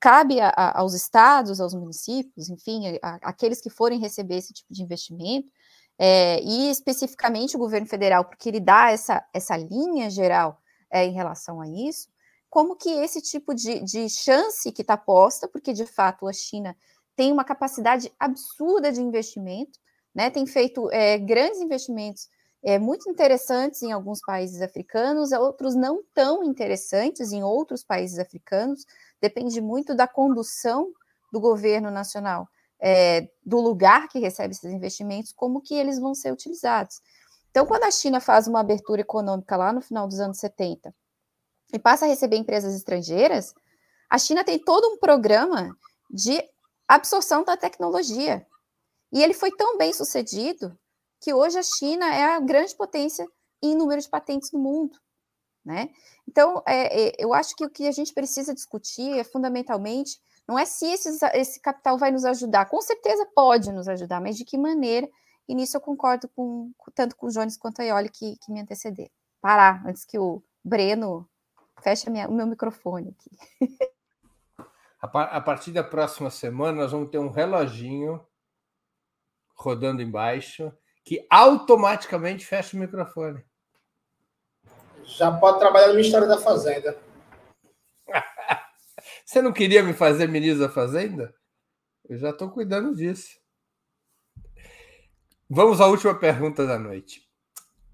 [0.00, 4.72] cabe a, a, aos estados, aos municípios, enfim, a, aqueles que forem receber esse tipo
[4.72, 5.48] de investimento,
[5.96, 10.60] é, e especificamente o governo federal, porque ele dá essa, essa linha geral
[10.90, 12.08] é, em relação a isso,
[12.54, 16.76] como que esse tipo de, de chance que está posta, porque de fato a China
[17.16, 19.80] tem uma capacidade absurda de investimento,
[20.14, 22.28] né, tem feito é, grandes investimentos
[22.62, 28.86] é, muito interessantes em alguns países africanos, outros não tão interessantes em outros países africanos,
[29.20, 30.92] depende muito da condução
[31.32, 32.48] do governo nacional,
[32.78, 37.02] é, do lugar que recebe esses investimentos, como que eles vão ser utilizados.
[37.50, 40.94] Então, quando a China faz uma abertura econômica lá no final dos anos 70
[41.74, 43.54] e passa a receber empresas estrangeiras,
[44.08, 45.76] a China tem todo um programa
[46.08, 46.42] de
[46.86, 48.46] absorção da tecnologia.
[49.12, 50.78] E ele foi tão bem sucedido
[51.20, 53.26] que hoje a China é a grande potência
[53.62, 54.98] em número de patentes no mundo.
[55.64, 55.88] Né?
[56.28, 60.58] Então, é, é, eu acho que o que a gente precisa discutir é fundamentalmente não
[60.58, 64.44] é se esse, esse capital vai nos ajudar, com certeza pode nos ajudar, mas de
[64.44, 65.08] que maneira,
[65.48, 68.60] e nisso eu concordo com, tanto com o Jones quanto a Ioli que, que me
[68.60, 69.10] antecederam.
[69.40, 71.26] Parar, antes que o Breno
[71.84, 73.78] feche minha, o meu microfone aqui.
[75.02, 78.26] A partir da próxima semana, nós vamos ter um reloginho
[79.54, 80.72] rodando embaixo
[81.04, 83.44] que automaticamente fecha o microfone.
[85.04, 86.98] Já pode trabalhar no Ministério da Fazenda.
[89.26, 91.34] Você não queria me fazer ministro da Fazenda?
[92.08, 93.38] Eu já estou cuidando disso.
[95.48, 97.23] Vamos à última pergunta da noite.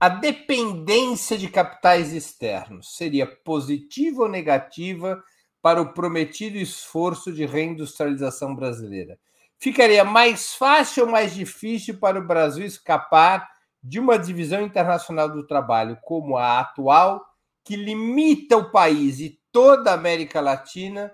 [0.02, 5.22] A dependência de capitais externos seria positiva ou negativa
[5.60, 9.18] para o prometido esforço de reindustrialização brasileira?
[9.58, 13.46] Ficaria mais fácil ou mais difícil para o Brasil escapar
[13.82, 17.22] de uma divisão internacional do trabalho como a atual,
[17.62, 21.12] que limita o país e toda a América Latina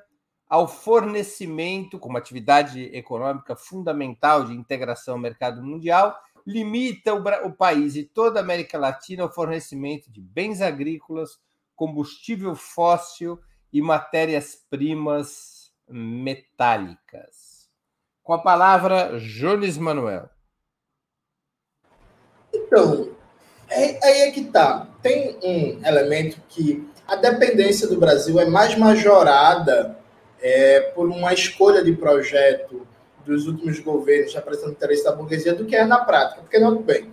[0.49, 6.17] ao fornecimento, como atividade econômica fundamental de integração ao mercado mundial,
[6.47, 11.39] limita o, o país e toda a América Latina ao fornecimento de bens agrícolas,
[11.75, 13.41] combustível fóssil
[13.73, 17.69] e matérias-primas metálicas.
[18.23, 20.29] Com a palavra, Jones Manuel.
[22.53, 23.11] Então,
[23.69, 24.89] é, aí é que tá.
[25.03, 29.99] Tem um elemento que a dependência do Brasil é mais majorada
[30.41, 32.87] é, por uma escolha de projeto
[33.27, 36.41] dos últimos governos representando o interesse da burguesia do que é na prática.
[36.41, 37.11] Porque, não, bem,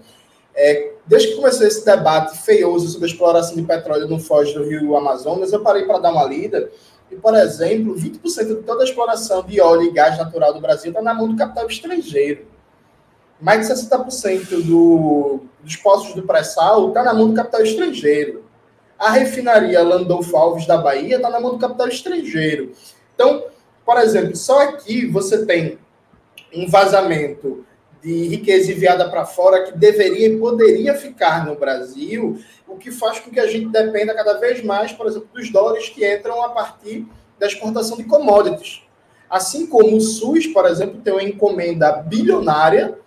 [0.56, 4.64] é, desde que começou esse debate feioso sobre a exploração de petróleo no foz do
[4.64, 6.70] rio Amazonas, eu parei para dar uma lida
[7.12, 10.92] e, por exemplo, 20% de toda a exploração de óleo e gás natural do Brasil
[10.92, 12.46] está na mão do capital estrangeiro.
[13.42, 18.44] Mais de 60% do, dos postos do pré-sal está na mão do capital estrangeiro.
[18.98, 22.72] A refinaria Landolfo Alves da Bahia está na mão do capital estrangeiro.
[23.14, 23.44] Então,
[23.86, 25.78] por exemplo, só aqui você tem
[26.54, 27.66] um vazamento
[28.02, 32.38] de riqueza enviada para fora que deveria e poderia ficar no Brasil,
[32.68, 35.88] o que faz com que a gente dependa cada vez mais, por exemplo, dos dólares
[35.90, 37.08] que entram a partir
[37.40, 38.82] da exportação de commodities.
[39.30, 42.98] Assim como o SUS, por exemplo, tem uma encomenda bilionária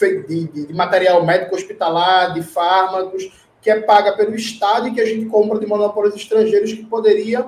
[0.00, 3.30] de, de, de material médico hospitalar, de fármacos,
[3.60, 7.46] que é paga pelo Estado e que a gente compra de monopólios estrangeiros que poderia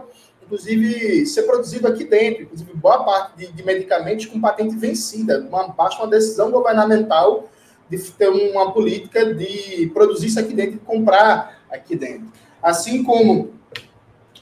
[0.51, 5.69] inclusive, ser produzido aqui dentro, inclusive boa parte de, de medicamentos com patente vencida, uma,
[5.69, 7.49] basta uma decisão governamental
[7.89, 12.27] de ter uma política de produzir isso aqui dentro e comprar aqui dentro.
[12.61, 13.55] Assim como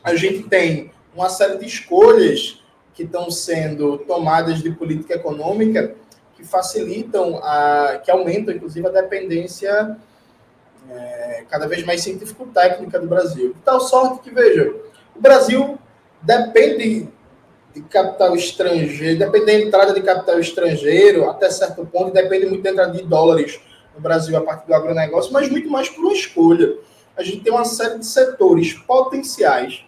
[0.03, 2.63] a gente tem uma série de escolhas
[2.95, 5.95] que estão sendo tomadas de política econômica
[6.37, 9.99] que facilitam, a, que aumentam, inclusive, a dependência
[10.91, 13.53] é, cada vez mais científico-técnica do Brasil.
[13.53, 14.75] De tal sorte que, veja,
[15.15, 15.79] o Brasil
[16.23, 17.09] depende
[17.75, 22.71] de capital estrangeiro, depende da entrada de capital estrangeiro, até certo ponto, depende muito da
[22.71, 23.61] entrada de dólares
[23.95, 26.77] no Brasil a partir do agronegócio, mas muito mais por uma escolha.
[27.17, 29.85] A gente tem uma série de setores potenciais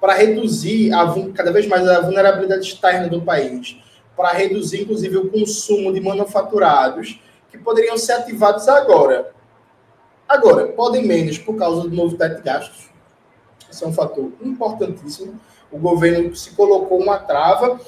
[0.00, 3.76] para reduzir a, cada vez mais a vulnerabilidade externa do país,
[4.16, 9.32] para reduzir, inclusive, o consumo de manufaturados que poderiam ser ativados agora.
[10.28, 12.90] Agora, podem menos por causa do novo teto de gastos,
[13.74, 15.38] isso é um fator importantíssimo.
[15.70, 17.80] O governo se colocou uma trava.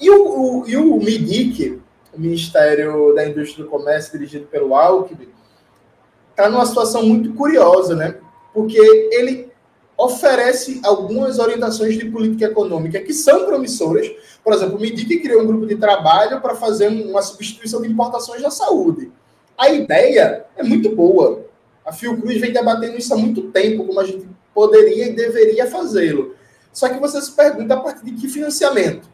[0.00, 1.80] E o, o, e o MIDIC,
[2.12, 5.28] o Ministério da Indústria e do Comércio, dirigido pelo Alckmin,
[6.30, 8.16] está numa situação muito curiosa, né?
[8.52, 8.78] Porque
[9.12, 9.52] ele
[9.96, 14.10] oferece algumas orientações de política econômica que são promissoras.
[14.42, 18.42] Por exemplo, o MIDIC criou um grupo de trabalho para fazer uma substituição de importações
[18.42, 19.10] na saúde.
[19.56, 21.44] A ideia é muito boa.
[21.84, 26.36] A Fiocruz vem debatendo isso há muito tempo, como a gente poderia e deveria fazê-lo.
[26.72, 29.08] Só que você se pergunta a partir de que financiamento.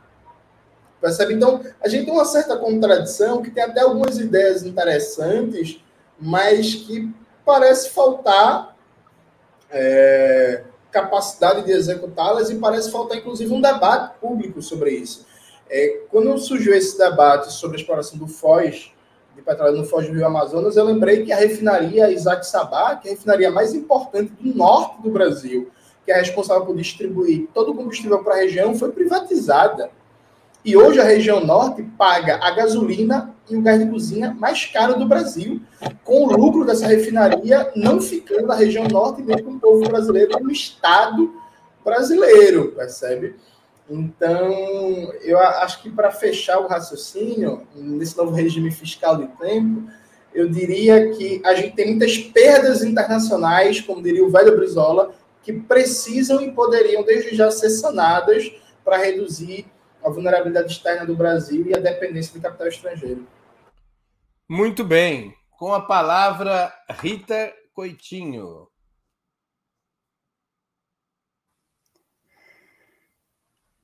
[1.00, 1.34] Percebe?
[1.34, 5.82] Então, a gente tem uma certa contradição, que tem até algumas ideias interessantes,
[6.18, 7.10] mas que
[7.44, 8.76] parece faltar
[9.70, 15.26] é, capacidade de executá-las e parece faltar, inclusive, um debate público sobre isso.
[15.68, 18.92] É, quando surgiu esse debate sobre a exploração do Foz,
[19.34, 23.08] de petróleo no Foz do Rio Amazonas, eu lembrei que a refinaria Isaac Sabá, que
[23.08, 25.70] é a refinaria mais importante do norte do Brasil,
[26.04, 29.90] que é responsável por distribuir todo o combustível para a região, foi privatizada.
[30.64, 34.98] E hoje a região norte paga a gasolina e o gás de cozinha mais caro
[34.98, 35.60] do Brasil,
[36.04, 40.38] com o lucro dessa refinaria não ficando na região norte, nem com o povo brasileiro,
[40.40, 41.32] no Estado
[41.84, 43.36] brasileiro, percebe?
[43.90, 49.90] Então, eu acho que para fechar o raciocínio, nesse novo regime fiscal de tempo,
[50.32, 55.12] eu diria que a gente tem muitas perdas internacionais, como diria o velho Brizola,
[55.42, 58.52] que precisam e poderiam desde já ser sanadas
[58.84, 59.66] para reduzir
[60.04, 63.26] a vulnerabilidade externa do Brasil e a dependência do capital estrangeiro.
[64.48, 65.34] Muito bem.
[65.58, 68.69] Com a palavra, Rita Coitinho.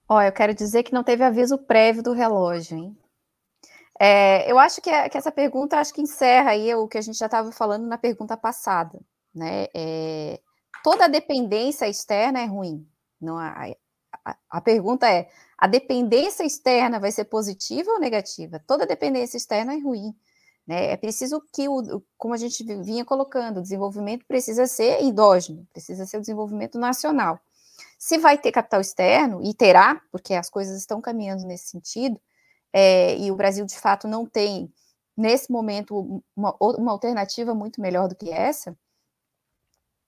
[0.08, 2.96] Ó, eu quero dizer que não teve aviso prévio do relógio, hein?
[3.98, 7.18] É, eu acho que, que, essa pergunta acho que encerra aí o que a gente
[7.18, 9.00] já estava falando na pergunta passada,
[9.34, 9.66] né?
[9.74, 10.40] É,
[10.84, 12.86] toda dependência externa é ruim.
[13.20, 13.68] Não, a,
[14.24, 15.28] a, a pergunta é:
[15.58, 18.62] a dependência externa vai ser positiva ou negativa?
[18.66, 20.14] Toda dependência externa é ruim.
[20.66, 20.92] Né?
[20.92, 26.04] É preciso que, o, como a gente vinha colocando, o desenvolvimento precisa ser endógeno, precisa
[26.06, 27.40] ser o desenvolvimento nacional.
[27.98, 32.20] Se vai ter capital externo, e terá, porque as coisas estão caminhando nesse sentido,
[32.72, 34.72] é, e o Brasil de fato não tem,
[35.16, 38.76] nesse momento, uma, uma alternativa muito melhor do que essa,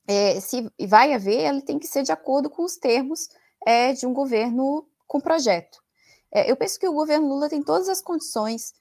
[0.09, 3.29] é, se vai haver, ele tem que ser de acordo com os termos
[3.67, 5.83] é, de um governo com projeto.
[6.33, 8.73] É, eu penso que o governo Lula tem todas as condições,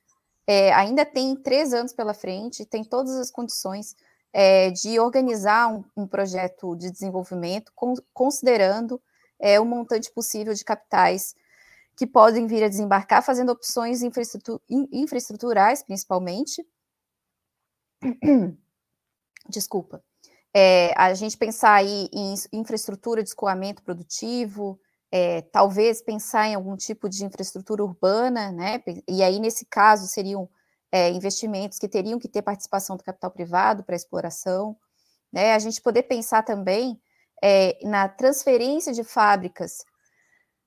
[0.47, 3.93] é, ainda tem três anos pela frente, tem todas as condições
[4.39, 9.01] é, de organizar um, um, projeto de desenvolvimento, com, considerando
[9.39, 11.33] é, o montante possível de capitais
[11.95, 16.63] que podem vir a desembarcar, fazendo opções infraestrutur infraestruturais, principalmente.
[19.49, 20.03] Desculpa.
[20.53, 24.79] É, a gente pensar aí em infraestrutura de escoamento produtivo,
[25.11, 28.83] é, talvez pensar em algum tipo de infraestrutura urbana, né?
[29.07, 30.47] E aí, nesse caso, seriam
[30.91, 34.77] é, investimentos que teriam que ter participação do capital privado para exploração.
[35.31, 35.53] Né?
[35.53, 36.99] A gente poder pensar também
[37.43, 39.83] é, na transferência de fábricas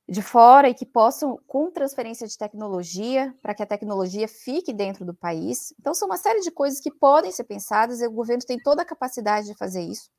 [0.09, 5.05] de fora e que possam, com transferência de tecnologia, para que a tecnologia fique dentro
[5.05, 5.73] do país.
[5.79, 8.83] Então, são uma série de coisas que podem ser pensadas e o governo tem toda
[8.83, 10.11] a capacidade de fazer isso.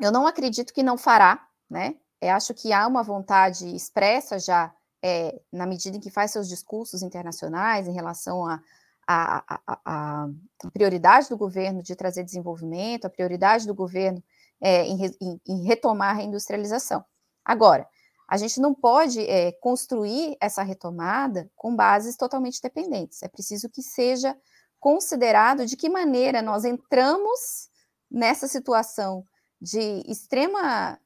[0.00, 1.96] Eu não acredito que não fará, né?
[2.18, 6.48] Eu acho que há uma vontade expressa já, é, na medida em que faz seus
[6.48, 8.60] discursos internacionais em relação a,
[9.06, 10.28] a, a, a,
[10.72, 14.22] prioridade do governo de trazer desenvolvimento, a prioridade do governo
[14.60, 17.04] é, em, em, em, retomar a reindustrialização.
[17.44, 17.88] Agora,
[18.28, 23.22] a gente não pode é, construir essa retomada com bases totalmente dependentes.
[23.22, 24.36] É preciso que seja
[24.78, 27.68] considerado de que maneira nós entramos
[28.10, 29.24] nessa situação
[29.60, 30.98] de extrema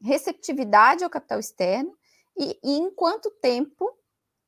[0.00, 1.97] receptividade ao capital externo
[2.38, 3.90] e, e em quanto tempo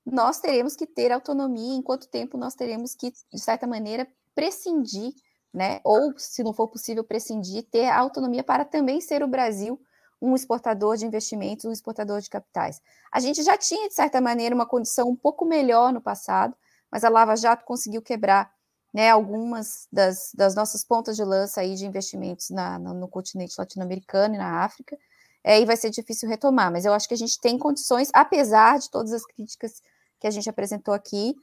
[0.05, 5.12] nós teremos que ter autonomia, em quanto tempo nós teremos que, de certa maneira, prescindir,
[5.53, 5.80] né?
[5.84, 9.80] Ou, se não for possível prescindir, ter autonomia para também ser o Brasil
[10.20, 12.80] um exportador de investimentos, um exportador de capitais.
[13.11, 16.55] A gente já tinha, de certa maneira, uma condição um pouco melhor no passado,
[16.91, 18.53] mas a Lava Jato conseguiu quebrar
[18.93, 23.55] né, algumas das, das, nossas pontas de lança aí de investimentos na, no, no continente
[23.57, 24.99] latino-americano e na África,
[25.43, 28.78] é, e vai ser difícil retomar, mas eu acho que a gente tem condições, apesar
[28.78, 29.82] de todas as críticas
[30.20, 31.34] que a gente apresentou aqui,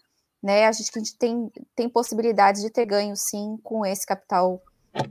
[0.41, 4.61] né, a gente, a gente tem, tem possibilidades de ter ganho, sim, com esse capital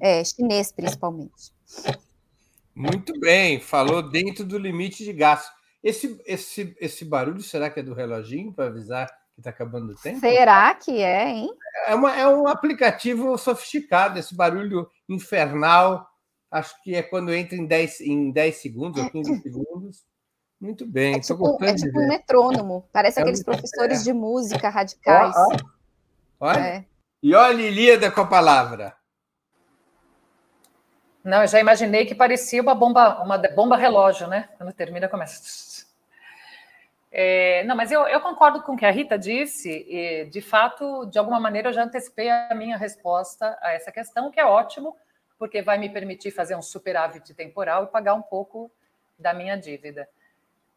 [0.00, 1.52] é, chinês, principalmente.
[2.74, 5.50] Muito bem, falou dentro do limite de gasto.
[5.82, 9.96] Esse, esse, esse barulho, será que é do reloginho para avisar que está acabando o
[9.96, 10.20] tempo?
[10.20, 11.50] Será que é, hein?
[11.86, 16.06] É, uma, é um aplicativo sofisticado, esse barulho infernal.
[16.56, 20.06] Acho que é quando entra em 10, em 10 segundos ou 15 segundos.
[20.58, 21.16] Muito bem.
[21.16, 22.88] É tipo, é tipo um metrônomo.
[22.90, 23.44] Parece é aqueles um...
[23.44, 24.04] professores é.
[24.04, 25.34] de música radicais.
[26.40, 26.58] Olha.
[26.58, 26.84] É.
[27.22, 28.96] E olha, Ilíada com a palavra.
[31.22, 34.48] Não, eu já imaginei que parecia uma bomba, uma bomba relógio, né?
[34.56, 35.84] Quando termina, começa.
[37.12, 41.04] É, não, mas eu, eu, concordo com o que a Rita disse, e de fato,
[41.06, 44.96] de alguma maneira, eu já antecipei a minha resposta a essa questão, que é ótimo,
[45.38, 48.70] porque vai me permitir fazer um superávit temporal e pagar um pouco
[49.18, 50.08] da minha dívida.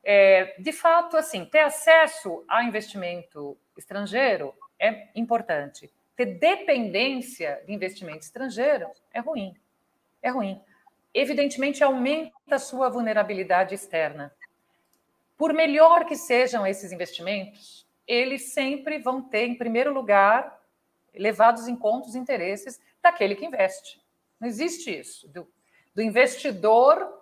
[0.03, 5.91] É, de fato, assim, ter acesso a investimento estrangeiro é importante.
[6.15, 9.55] Ter dependência de investimento estrangeiro é ruim
[10.21, 10.61] é ruim.
[11.13, 14.33] Evidentemente, aumenta a sua vulnerabilidade externa.
[15.37, 20.61] Por melhor que sejam esses investimentos, eles sempre vão ter, em primeiro lugar,
[21.15, 23.99] levados em conta os interesses daquele que investe.
[24.39, 25.47] Não existe isso, do,
[25.93, 27.19] do investidor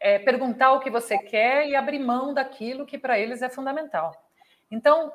[0.00, 4.12] é, perguntar o que você quer e abrir mão daquilo que para eles é fundamental.
[4.70, 5.12] Então,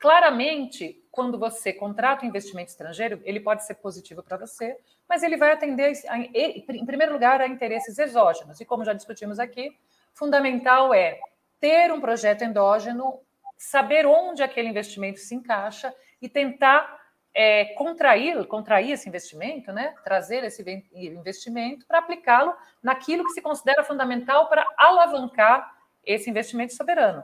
[0.00, 4.76] claramente, quando você contrata um investimento estrangeiro, ele pode ser positivo para você,
[5.08, 8.60] mas ele vai atender, a, em primeiro lugar, a interesses exógenos.
[8.60, 9.76] E como já discutimos aqui,
[10.14, 11.20] fundamental é
[11.60, 13.20] ter um projeto endógeno,
[13.58, 17.01] saber onde aquele investimento se encaixa e tentar
[17.34, 19.94] é, contrair, contrair esse investimento, né?
[20.04, 20.62] trazer esse
[20.92, 27.22] investimento para aplicá-lo naquilo que se considera fundamental para alavancar esse investimento soberano.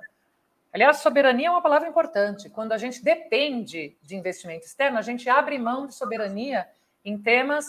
[0.72, 2.48] Aliás, soberania é uma palavra importante.
[2.50, 6.68] Quando a gente depende de investimento externo, a gente abre mão de soberania
[7.04, 7.66] em temas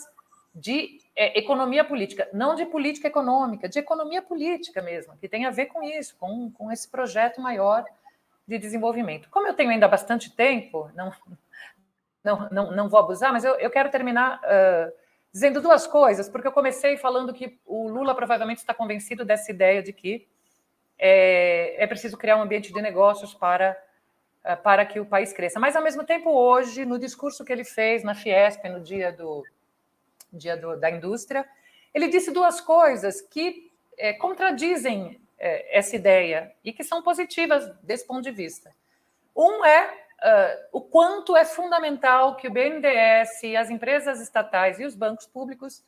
[0.54, 5.52] de é, economia política, não de política econômica, de economia política mesmo, que tem a
[5.52, 7.86] ver com isso, com, com esse projeto maior
[8.48, 9.30] de desenvolvimento.
[9.30, 11.14] Como eu tenho ainda bastante tempo, não,
[12.24, 14.91] não, não, não vou abusar, mas eu, eu quero terminar uh,
[15.32, 19.82] dizendo duas coisas, porque eu comecei falando que o Lula provavelmente está convencido dessa ideia
[19.82, 20.28] de que
[20.97, 23.82] é, é preciso criar um ambiente de negócios para,
[24.43, 25.57] eh, para que o país cresça.
[25.59, 29.45] Mas, ao mesmo tempo, hoje, no discurso que ele fez na Fiesp, no dia, do,
[30.34, 31.47] dia do, da indústria,
[31.93, 38.05] ele disse duas coisas que é, contradizem é, essa ideia e que são positivas desse
[38.05, 38.76] ponto de vista.
[39.34, 44.95] Um é uh, o quanto é fundamental que o BNDES, as empresas estatais e os
[44.95, 45.80] bancos públicos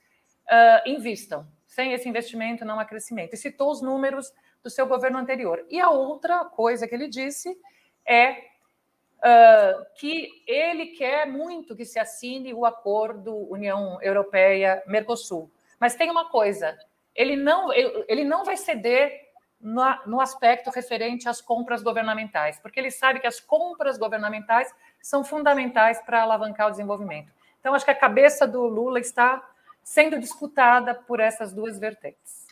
[0.48, 1.48] uh, invistam.
[1.68, 3.34] Sem esse investimento não há crescimento.
[3.34, 5.66] E citou os números do seu governo anterior.
[5.70, 7.58] E a outra coisa que ele disse
[8.06, 15.50] é uh, que ele quer muito que se assine o acordo União Europeia-Mercosul.
[15.80, 16.78] Mas tem uma coisa:
[17.16, 19.31] ele não, ele não vai ceder
[19.62, 26.02] no aspecto referente às compras governamentais, porque ele sabe que as compras governamentais são fundamentais
[26.02, 27.32] para alavancar o desenvolvimento.
[27.60, 29.48] Então, acho que a cabeça do Lula está
[29.84, 32.48] sendo disputada por essas duas vertentes.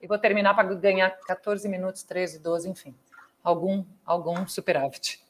[0.00, 2.94] E vou terminar para ganhar 14 minutos, 13, 12, enfim,
[3.44, 5.22] algum, algum superávit.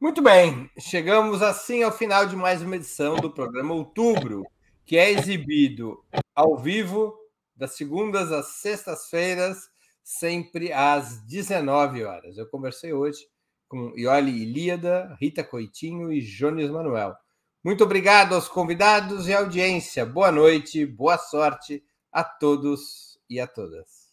[0.00, 4.46] Muito bem, chegamos assim ao final de mais uma edição do programa Outubro,
[4.86, 6.02] que é exibido
[6.34, 7.19] ao vivo
[7.60, 9.68] das segundas às sextas-feiras,
[10.02, 12.38] sempre às 19 horas.
[12.38, 13.28] Eu conversei hoje
[13.68, 17.14] com Ioli Ilíada, Rita Coitinho e Jones Manuel.
[17.62, 20.06] Muito obrigado aos convidados e audiência.
[20.06, 24.10] Boa noite, boa sorte a todos e a todas.